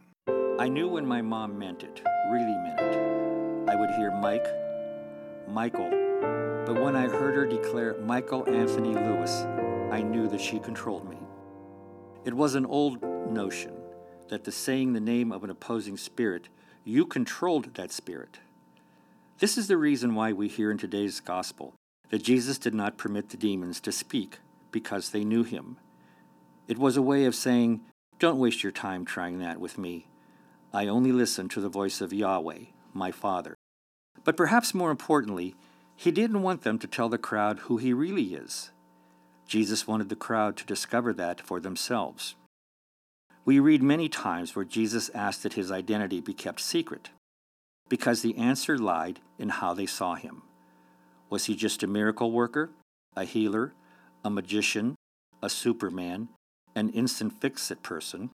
I 0.59 0.69
knew 0.69 0.87
when 0.87 1.05
my 1.05 1.21
mom 1.21 1.59
meant 1.59 1.83
it, 1.83 2.01
really 2.31 2.45
meant 2.45 2.79
it. 2.79 3.69
I 3.69 3.75
would 3.75 3.91
hear 3.91 4.11
Mike, 4.11 4.47
Michael, 5.49 5.89
but 6.65 6.81
when 6.81 6.95
I 6.95 7.09
heard 7.09 7.35
her 7.35 7.45
declare 7.45 7.97
Michael 7.99 8.47
Anthony 8.47 8.93
Lewis, 8.93 9.41
I 9.91 10.03
knew 10.03 10.29
that 10.29 10.39
she 10.39 10.59
controlled 10.59 11.09
me. 11.09 11.17
It 12.23 12.33
was 12.33 12.55
an 12.55 12.65
old 12.65 13.01
notion 13.29 13.78
that 14.29 14.43
the 14.43 14.51
saying 14.51 14.93
the 14.93 14.99
name 14.99 15.31
of 15.31 15.43
an 15.43 15.49
opposing 15.49 15.97
spirit, 15.97 16.49
you 16.83 17.05
controlled 17.05 17.73
that 17.75 17.91
spirit. 17.91 18.39
This 19.39 19.57
is 19.57 19.67
the 19.67 19.77
reason 19.77 20.15
why 20.15 20.33
we 20.33 20.47
hear 20.47 20.71
in 20.71 20.77
today's 20.77 21.19
gospel 21.19 21.73
that 22.09 22.23
Jesus 22.23 22.57
did 22.57 22.73
not 22.73 22.97
permit 22.97 23.29
the 23.29 23.37
demons 23.37 23.79
to 23.81 23.91
speak 23.91 24.39
because 24.71 25.09
they 25.09 25.23
knew 25.23 25.43
him. 25.43 25.77
It 26.67 26.77
was 26.77 26.97
a 26.97 27.01
way 27.01 27.25
of 27.25 27.35
saying, 27.35 27.81
Don't 28.19 28.39
waste 28.39 28.63
your 28.63 28.71
time 28.71 29.05
trying 29.05 29.39
that 29.39 29.59
with 29.59 29.77
me. 29.77 30.07
I 30.73 30.87
only 30.87 31.11
listen 31.11 31.49
to 31.49 31.61
the 31.61 31.69
voice 31.69 32.01
of 32.01 32.13
Yahweh, 32.13 32.65
my 32.93 33.11
Father. 33.11 33.55
But 34.23 34.37
perhaps 34.37 34.73
more 34.73 34.91
importantly, 34.91 35.55
he 35.95 36.11
didn't 36.11 36.43
want 36.43 36.61
them 36.61 36.77
to 36.79 36.87
tell 36.87 37.09
the 37.09 37.17
crowd 37.17 37.59
who 37.59 37.77
he 37.77 37.93
really 37.93 38.33
is. 38.33 38.71
Jesus 39.47 39.87
wanted 39.87 40.09
the 40.09 40.15
crowd 40.15 40.57
to 40.57 40.65
discover 40.65 41.11
that 41.13 41.41
for 41.41 41.59
themselves. 41.59 42.35
We 43.49 43.59
read 43.59 43.81
many 43.81 44.09
times 44.09 44.55
where 44.55 44.63
Jesus 44.63 45.09
asked 45.15 45.41
that 45.41 45.53
his 45.53 45.71
identity 45.71 46.21
be 46.21 46.35
kept 46.35 46.59
secret, 46.59 47.09
because 47.89 48.21
the 48.21 48.37
answer 48.37 48.77
lied 48.77 49.21
in 49.39 49.49
how 49.49 49.73
they 49.73 49.87
saw 49.87 50.13
him. 50.13 50.43
Was 51.31 51.45
he 51.45 51.55
just 51.55 51.81
a 51.81 51.87
miracle 51.87 52.31
worker, 52.31 52.69
a 53.15 53.23
healer, 53.23 53.73
a 54.23 54.29
magician, 54.29 54.93
a 55.41 55.49
superman, 55.49 56.29
an 56.75 56.89
instant 56.89 57.41
fix 57.41 57.71
it 57.71 57.81
person? 57.81 58.29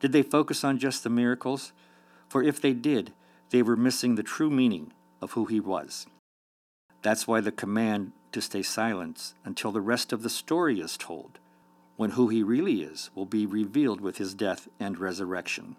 Did 0.00 0.12
they 0.12 0.22
focus 0.22 0.62
on 0.62 0.78
just 0.78 1.02
the 1.02 1.08
miracles? 1.08 1.72
For 2.28 2.42
if 2.42 2.60
they 2.60 2.74
did, 2.74 3.14
they 3.48 3.62
were 3.62 3.74
missing 3.74 4.16
the 4.16 4.22
true 4.22 4.50
meaning 4.50 4.92
of 5.22 5.32
who 5.32 5.46
he 5.46 5.60
was. 5.60 6.06
That's 7.00 7.26
why 7.26 7.40
the 7.40 7.52
command 7.52 8.12
to 8.32 8.42
stay 8.42 8.60
silent 8.60 9.32
until 9.46 9.72
the 9.72 9.80
rest 9.80 10.12
of 10.12 10.22
the 10.22 10.28
story 10.28 10.78
is 10.78 10.98
told, 10.98 11.38
when 11.98 12.12
who 12.12 12.28
he 12.28 12.44
really 12.44 12.82
is 12.82 13.10
will 13.16 13.26
be 13.26 13.44
revealed 13.44 14.00
with 14.00 14.18
his 14.18 14.32
death 14.32 14.68
and 14.78 15.00
resurrection. 15.00 15.74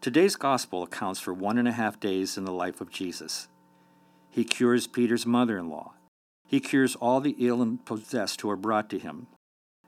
Today's 0.00 0.36
gospel 0.36 0.84
accounts 0.84 1.18
for 1.18 1.34
one 1.34 1.58
and 1.58 1.66
a 1.66 1.72
half 1.72 1.98
days 1.98 2.38
in 2.38 2.44
the 2.44 2.52
life 2.52 2.80
of 2.80 2.92
Jesus. 2.92 3.48
He 4.30 4.44
cures 4.44 4.86
Peter's 4.86 5.26
mother 5.26 5.58
in 5.58 5.68
law. 5.68 5.94
He 6.46 6.60
cures 6.60 6.94
all 6.94 7.20
the 7.20 7.34
ill 7.40 7.62
and 7.62 7.84
possessed 7.84 8.40
who 8.40 8.48
are 8.48 8.56
brought 8.56 8.88
to 8.90 8.98
him. 9.00 9.26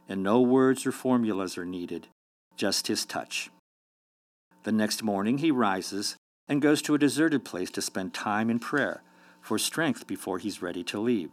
And 0.09 0.21
no 0.21 0.41
words 0.41 0.85
or 0.85 0.91
formulas 0.91 1.57
are 1.57 1.65
needed, 1.65 2.09
just 2.57 2.89
his 2.89 3.07
touch. 3.07 3.49
The 4.65 4.73
next 4.73 5.05
morning 5.05 5.39
he 5.39 5.53
rises 5.53 6.17
and 6.49 6.61
goes 6.61 6.83
to 6.83 6.97
a 6.97 6.99
deserted 6.99 7.45
place 7.45 7.71
to 7.71 7.83
spend 7.83 8.13
time 8.13 8.51
in 8.51 8.59
prayer 8.59 9.05
for 9.41 9.61
strength 9.61 10.09
before 10.09 10.41
he's 10.41 10.61
ready 10.61 10.83
to 10.83 10.99
leave. 10.99 11.31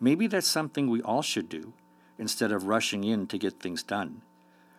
Maybe 0.00 0.26
that's 0.26 0.48
something 0.48 0.90
we 0.90 1.00
all 1.00 1.22
should 1.22 1.48
do 1.48 1.74
instead 2.18 2.52
of 2.52 2.66
rushing 2.66 3.04
in 3.04 3.26
to 3.26 3.38
get 3.38 3.60
things 3.60 3.82
done. 3.82 4.22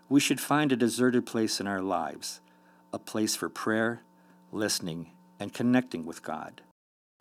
We 0.08 0.20
should 0.20 0.40
find 0.40 0.72
a 0.72 0.78
deserted 0.78 1.26
place 1.26 1.60
in 1.60 1.68
our 1.68 1.82
lives, 1.82 2.40
a 2.94 3.00
place 3.00 3.36
for 3.36 3.50
prayer, 3.50 4.02
listening, 4.52 5.12
and 5.40 5.54
connecting 5.54 6.06
with 6.06 6.24
God. 6.24 6.62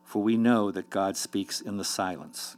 For 0.04 0.22
we 0.22 0.36
know 0.36 0.70
that 0.70 0.90
God 0.90 1.16
speaks 1.16 1.60
in 1.60 1.76
the 1.76 1.84
silence. 1.84 2.56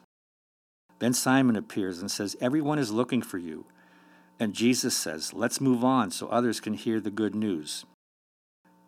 Then 0.99 1.13
Simon 1.13 1.57
appears 1.57 2.01
and 2.01 2.11
says, 2.11 2.37
Everyone 2.41 2.79
is 2.79 2.91
looking 2.91 3.23
for 3.23 3.39
you. 3.39 3.67
And 4.39 4.55
Jesus 4.55 4.97
says, 4.97 5.33
Let's 5.33 5.61
move 5.61 5.85
on 5.85 6.11
so 6.11 6.29
others 6.29 6.61
can 6.61 6.75
hear 6.75 7.01
the 7.01 7.11
good 7.11 7.35
news. 7.35 7.85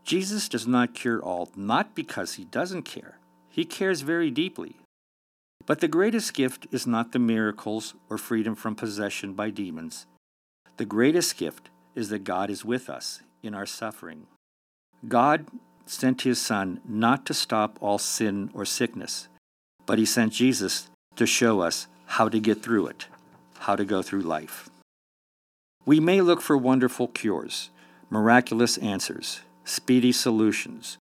Jesus 0.05 0.49
does 0.49 0.67
not 0.67 0.95
cure 0.95 1.23
all, 1.23 1.51
not 1.55 1.95
because 1.95 2.35
he 2.35 2.45
doesn't 2.45 2.83
care. 2.83 3.19
He 3.49 3.65
cares 3.65 4.01
very 4.01 4.31
deeply. 4.31 4.77
But 5.69 5.81
the 5.81 5.87
greatest 5.87 6.33
gift 6.33 6.67
is 6.73 6.87
not 6.87 7.13
the 7.13 7.19
miracles 7.19 7.93
or 8.09 8.17
freedom 8.17 8.55
from 8.55 8.75
possession 8.75 9.35
by 9.35 9.51
demons. 9.51 10.07
The 10.79 10.87
greatest 10.87 11.37
gift 11.37 11.69
is 11.95 12.09
that 12.09 12.25
God 12.25 12.49
is 12.49 12.65
with 12.65 12.89
us 12.89 13.21
in 13.43 13.55
our 13.55 13.67
suffering. 13.67 14.29
God 15.07 15.45
sent 15.85 16.23
his 16.23 16.41
Son 16.41 16.81
not 16.89 17.27
to 17.27 17.35
stop 17.35 17.77
all 17.83 17.99
sin 17.99 18.51
or 18.55 18.65
sickness, 18.65 19.29
but 19.85 19.99
he 19.99 20.07
sent 20.07 20.33
Jesus 20.33 20.89
to 21.17 21.27
show 21.27 21.61
us 21.61 21.87
how 22.07 22.31
to 22.31 22.41
get 22.41 22.63
through 22.63 22.87
it, 22.87 23.07
how 23.59 23.77
to 23.77 23.85
go 23.85 24.01
through 24.01 24.23
life. 24.23 24.71
We 25.85 26.01
may 26.01 26.23
look 26.23 26.41
for 26.41 26.57
wonderful 26.57 27.09
cures, 27.09 27.69
miraculous 28.09 28.79
answers, 28.79 29.43
speedy 29.65 30.13
solutions. 30.13 30.97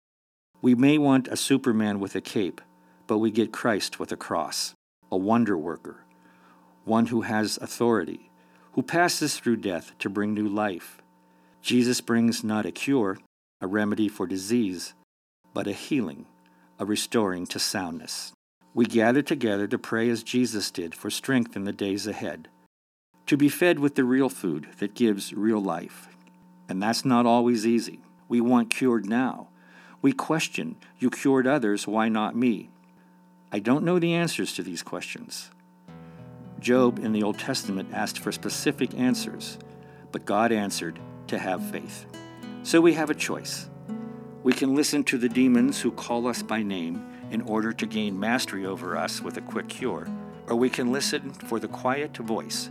We 0.62 0.76
may 0.76 0.98
want 0.98 1.30
a 1.30 1.38
Superman 1.38 2.02
with 2.02 2.18
a 2.18 2.22
cape, 2.22 2.60
but 3.08 3.18
we 3.18 3.32
get 3.32 3.52
Christ 3.52 4.00
with 4.00 4.12
a 4.12 4.18
cross, 4.18 4.76
a 5.12 5.18
wonder 5.18 5.58
worker, 5.58 6.04
one 6.86 7.08
who 7.08 7.22
has 7.22 7.58
authority, 7.58 8.30
who 8.74 8.84
passes 8.84 9.38
through 9.38 9.58
death 9.58 9.98
to 10.00 10.10
bring 10.10 10.34
new 10.34 10.48
life. 10.48 11.02
Jesus 11.62 12.02
brings 12.02 12.44
not 12.44 12.66
a 12.66 12.72
cure, 12.72 13.18
a 13.60 13.68
remedy 13.68 14.08
for 14.08 14.28
disease, 14.28 14.94
but 15.54 15.68
a 15.68 15.72
healing, 15.72 16.26
a 16.78 16.86
restoring 16.86 17.48
to 17.48 17.60
soundness. 17.60 18.34
We 18.74 18.86
gather 18.86 19.24
together 19.24 19.68
to 19.68 19.80
pray 19.80 20.10
as 20.10 20.22
Jesus 20.22 20.70
did 20.70 20.94
for 20.94 21.10
strength 21.10 21.56
in 21.56 21.64
the 21.64 21.74
days 21.74 22.06
ahead, 22.06 22.48
to 23.26 23.36
be 23.36 23.50
fed 23.50 23.80
with 23.80 23.96
the 23.96 24.04
real 24.04 24.30
food 24.30 24.68
that 24.78 24.94
gives 24.94 25.34
real 25.34 25.60
life. 25.60 26.10
And 26.70 26.84
that's 26.84 27.04
not 27.04 27.26
always 27.26 27.66
easy. 27.66 28.02
We 28.28 28.42
want 28.42 28.70
cured 28.70 29.08
now. 29.08 29.48
We 30.02 30.14
question, 30.14 30.76
You 31.00 31.10
cured 31.10 31.48
others, 31.48 31.88
why 31.88 32.10
not 32.10 32.36
me? 32.36 32.70
I 33.50 33.60
don't 33.60 33.86
know 33.86 33.98
the 33.98 34.14
answers 34.14 34.52
to 34.54 34.64
these 34.64 34.84
questions. 34.84 35.52
Job 36.60 37.00
in 37.00 37.14
the 37.14 37.24
Old 37.24 37.40
Testament 37.40 37.88
asked 37.94 38.20
for 38.20 38.34
specific 38.34 38.94
answers, 38.94 39.58
but 40.12 40.26
God 40.26 40.52
answered 40.52 41.00
to 41.28 41.40
have 41.40 41.64
faith. 41.72 42.06
So 42.64 42.82
we 42.82 42.94
have 42.96 43.10
a 43.10 43.16
choice. 43.16 43.70
We 44.44 44.52
can 44.52 44.76
listen 44.76 45.06
to 45.06 45.18
the 45.18 45.30
demons 45.30 45.80
who 45.80 45.92
call 45.92 46.28
us 46.28 46.44
by 46.44 46.62
name 46.62 47.02
in 47.32 47.42
order 47.42 47.72
to 47.72 47.86
gain 47.86 48.20
mastery 48.20 48.66
over 48.66 48.98
us 48.98 49.22
with 49.22 49.38
a 49.38 49.42
quick 49.42 49.70
cure, 49.70 50.10
or 50.48 50.58
we 50.58 50.70
can 50.70 50.92
listen 50.92 51.32
for 51.32 51.58
the 51.58 51.70
quiet 51.70 52.18
voice, 52.18 52.70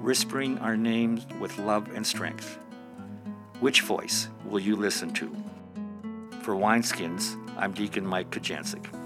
whispering 0.00 0.56
our 0.58 0.76
names 0.76 1.26
with 1.38 1.58
love 1.58 1.90
and 1.94 2.06
strength. 2.06 2.58
Which 3.60 3.82
voice 3.82 4.28
will 4.46 4.60
you 4.60 4.74
listen 4.74 5.12
to? 5.14 5.36
For 6.40 6.54
Wineskins, 6.54 7.36
I'm 7.58 7.72
Deacon 7.72 8.06
Mike 8.06 8.30
Kojancic. 8.30 9.03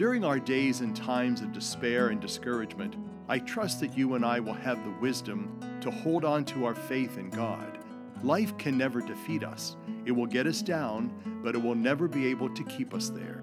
During 0.00 0.24
our 0.24 0.38
days 0.40 0.80
and 0.80 0.96
times 0.96 1.42
of 1.42 1.52
despair 1.52 2.08
and 2.08 2.22
discouragement, 2.22 2.96
I 3.28 3.38
trust 3.38 3.80
that 3.80 3.98
you 3.98 4.14
and 4.14 4.24
I 4.24 4.40
will 4.40 4.54
have 4.54 4.82
the 4.82 4.98
wisdom 4.98 5.60
to 5.82 5.90
hold 5.90 6.24
on 6.24 6.46
to 6.46 6.64
our 6.64 6.74
faith 6.74 7.18
in 7.18 7.28
God. 7.28 7.78
Life 8.22 8.56
can 8.56 8.78
never 8.78 9.02
defeat 9.02 9.44
us. 9.44 9.76
It 10.06 10.12
will 10.12 10.24
get 10.24 10.46
us 10.46 10.62
down, 10.62 11.12
but 11.44 11.54
it 11.54 11.62
will 11.62 11.74
never 11.74 12.08
be 12.08 12.26
able 12.28 12.48
to 12.48 12.64
keep 12.64 12.94
us 12.94 13.10
there. 13.10 13.42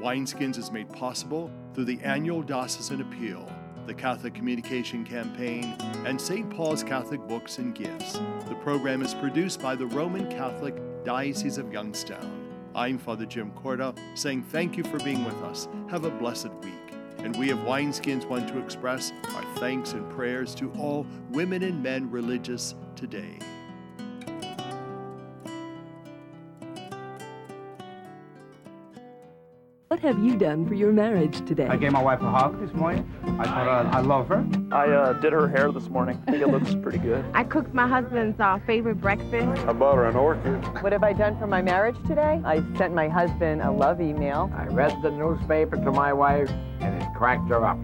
Wineskins 0.00 0.56
is 0.56 0.72
made 0.72 0.90
possible 0.90 1.52
through 1.74 1.84
the 1.84 2.00
annual 2.00 2.40
Diocesan 2.40 3.02
Appeal, 3.02 3.46
the 3.84 3.92
Catholic 3.92 4.32
Communication 4.32 5.04
Campaign, 5.04 5.76
and 6.06 6.18
St. 6.18 6.48
Paul's 6.48 6.82
Catholic 6.82 7.20
Books 7.28 7.58
and 7.58 7.74
Gifts. 7.74 8.14
The 8.48 8.56
program 8.62 9.02
is 9.02 9.12
produced 9.12 9.60
by 9.60 9.76
the 9.76 9.84
Roman 9.84 10.30
Catholic 10.30 10.76
Diocese 11.04 11.58
of 11.58 11.70
Youngstown. 11.70 12.39
I'm 12.74 12.98
Father 12.98 13.26
Jim 13.26 13.50
Korda, 13.52 13.98
saying 14.14 14.44
thank 14.44 14.76
you 14.76 14.84
for 14.84 14.98
being 15.00 15.24
with 15.24 15.36
us. 15.42 15.68
Have 15.88 16.04
a 16.04 16.10
blessed 16.10 16.50
week. 16.62 16.72
And 17.18 17.36
we 17.36 17.50
of 17.50 17.58
Wineskins 17.60 18.26
want 18.26 18.48
to 18.48 18.58
express 18.58 19.12
our 19.34 19.44
thanks 19.56 19.92
and 19.92 20.08
prayers 20.10 20.54
to 20.56 20.72
all 20.78 21.06
women 21.30 21.62
and 21.62 21.82
men 21.82 22.10
religious 22.10 22.74
today. 22.96 23.38
What 30.00 30.14
have 30.14 30.24
you 30.24 30.38
done 30.38 30.66
for 30.66 30.72
your 30.72 30.92
marriage 30.92 31.44
today? 31.44 31.66
I 31.66 31.76
gave 31.76 31.92
my 31.92 32.02
wife 32.02 32.22
a 32.22 32.30
hug 32.30 32.58
this 32.58 32.72
morning. 32.72 33.06
I 33.38 33.44
told 33.44 33.66
her 33.66 33.90
I 33.92 34.00
love 34.00 34.28
her. 34.28 34.46
I 34.72 34.88
uh, 34.88 35.12
did 35.12 35.34
her 35.34 35.46
hair 35.46 35.70
this 35.70 35.90
morning. 35.90 36.18
I 36.26 36.30
think 36.30 36.42
it 36.42 36.48
looks 36.48 36.74
pretty 36.76 36.96
good. 36.96 37.22
I 37.34 37.44
cooked 37.44 37.74
my 37.74 37.86
husband's 37.86 38.40
uh, 38.40 38.60
favorite 38.66 38.98
breakfast. 38.98 39.62
I 39.66 39.74
bought 39.74 39.96
her 39.96 40.06
an 40.06 40.16
orchid. 40.16 40.64
What 40.82 40.92
have 40.92 41.04
I 41.04 41.12
done 41.12 41.38
for 41.38 41.46
my 41.46 41.60
marriage 41.60 41.96
today? 42.06 42.40
I 42.46 42.64
sent 42.78 42.94
my 42.94 43.08
husband 43.08 43.60
a 43.60 43.70
love 43.70 44.00
email. 44.00 44.50
I 44.56 44.64
read 44.68 44.90
the 45.02 45.10
newspaper 45.10 45.76
to 45.76 45.92
my 45.92 46.14
wife, 46.14 46.48
and 46.80 47.02
it 47.02 47.08
cracked 47.14 47.50
her 47.50 47.66
up. 47.66 47.76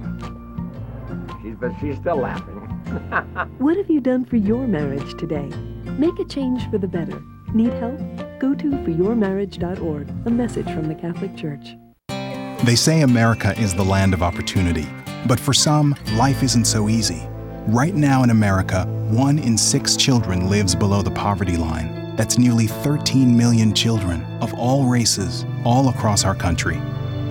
She's, 1.42 1.54
but 1.60 1.72
she's 1.82 1.98
still 1.98 2.16
laughing. 2.16 2.54
what 3.58 3.76
have 3.76 3.90
you 3.90 4.00
done 4.00 4.24
for 4.24 4.36
your 4.36 4.66
marriage 4.66 5.18
today? 5.18 5.48
Make 5.98 6.18
a 6.18 6.24
change 6.24 6.66
for 6.70 6.78
the 6.78 6.88
better. 6.88 7.22
Need 7.52 7.74
help? 7.74 8.00
Go 8.40 8.54
to 8.54 8.70
foryourmarriage.org, 8.70 10.08
a 10.24 10.30
message 10.30 10.66
from 10.70 10.88
the 10.88 10.94
Catholic 10.94 11.36
Church. 11.36 11.76
They 12.64 12.74
say 12.74 13.02
America 13.02 13.54
is 13.60 13.74
the 13.74 13.84
land 13.84 14.14
of 14.14 14.22
opportunity, 14.22 14.88
but 15.26 15.38
for 15.38 15.52
some, 15.52 15.94
life 16.14 16.42
isn't 16.42 16.64
so 16.64 16.88
easy. 16.88 17.22
Right 17.66 17.94
now 17.94 18.22
in 18.22 18.30
America, 18.30 18.86
one 19.10 19.38
in 19.38 19.58
six 19.58 19.94
children 19.94 20.48
lives 20.48 20.74
below 20.74 21.02
the 21.02 21.10
poverty 21.10 21.58
line. 21.58 22.16
That's 22.16 22.38
nearly 22.38 22.66
13 22.66 23.36
million 23.36 23.74
children 23.74 24.24
of 24.40 24.54
all 24.54 24.86
races, 24.86 25.44
all 25.64 25.90
across 25.90 26.24
our 26.24 26.34
country. 26.34 26.76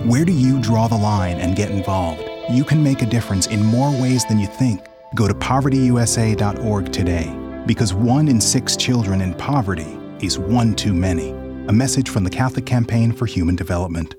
Where 0.06 0.24
do 0.24 0.32
you 0.32 0.60
draw 0.60 0.86
the 0.86 0.96
line 0.96 1.38
and 1.38 1.56
get 1.56 1.72
involved? 1.72 2.22
You 2.48 2.62
can 2.62 2.82
make 2.82 3.02
a 3.02 3.06
difference 3.06 3.48
in 3.48 3.64
more 3.64 3.90
ways 3.90 4.24
than 4.26 4.38
you 4.38 4.46
think. 4.46 4.80
Go 5.16 5.26
to 5.26 5.34
povertyusa.org 5.34 6.92
today, 6.92 7.62
because 7.66 7.92
one 7.92 8.28
in 8.28 8.40
six 8.40 8.76
children 8.76 9.20
in 9.20 9.34
poverty 9.34 9.98
is 10.20 10.38
one 10.38 10.74
too 10.76 10.94
many. 10.94 11.30
A 11.66 11.72
message 11.72 12.10
from 12.10 12.22
the 12.22 12.30
Catholic 12.30 12.64
Campaign 12.64 13.12
for 13.12 13.26
Human 13.26 13.56
Development. 13.56 14.14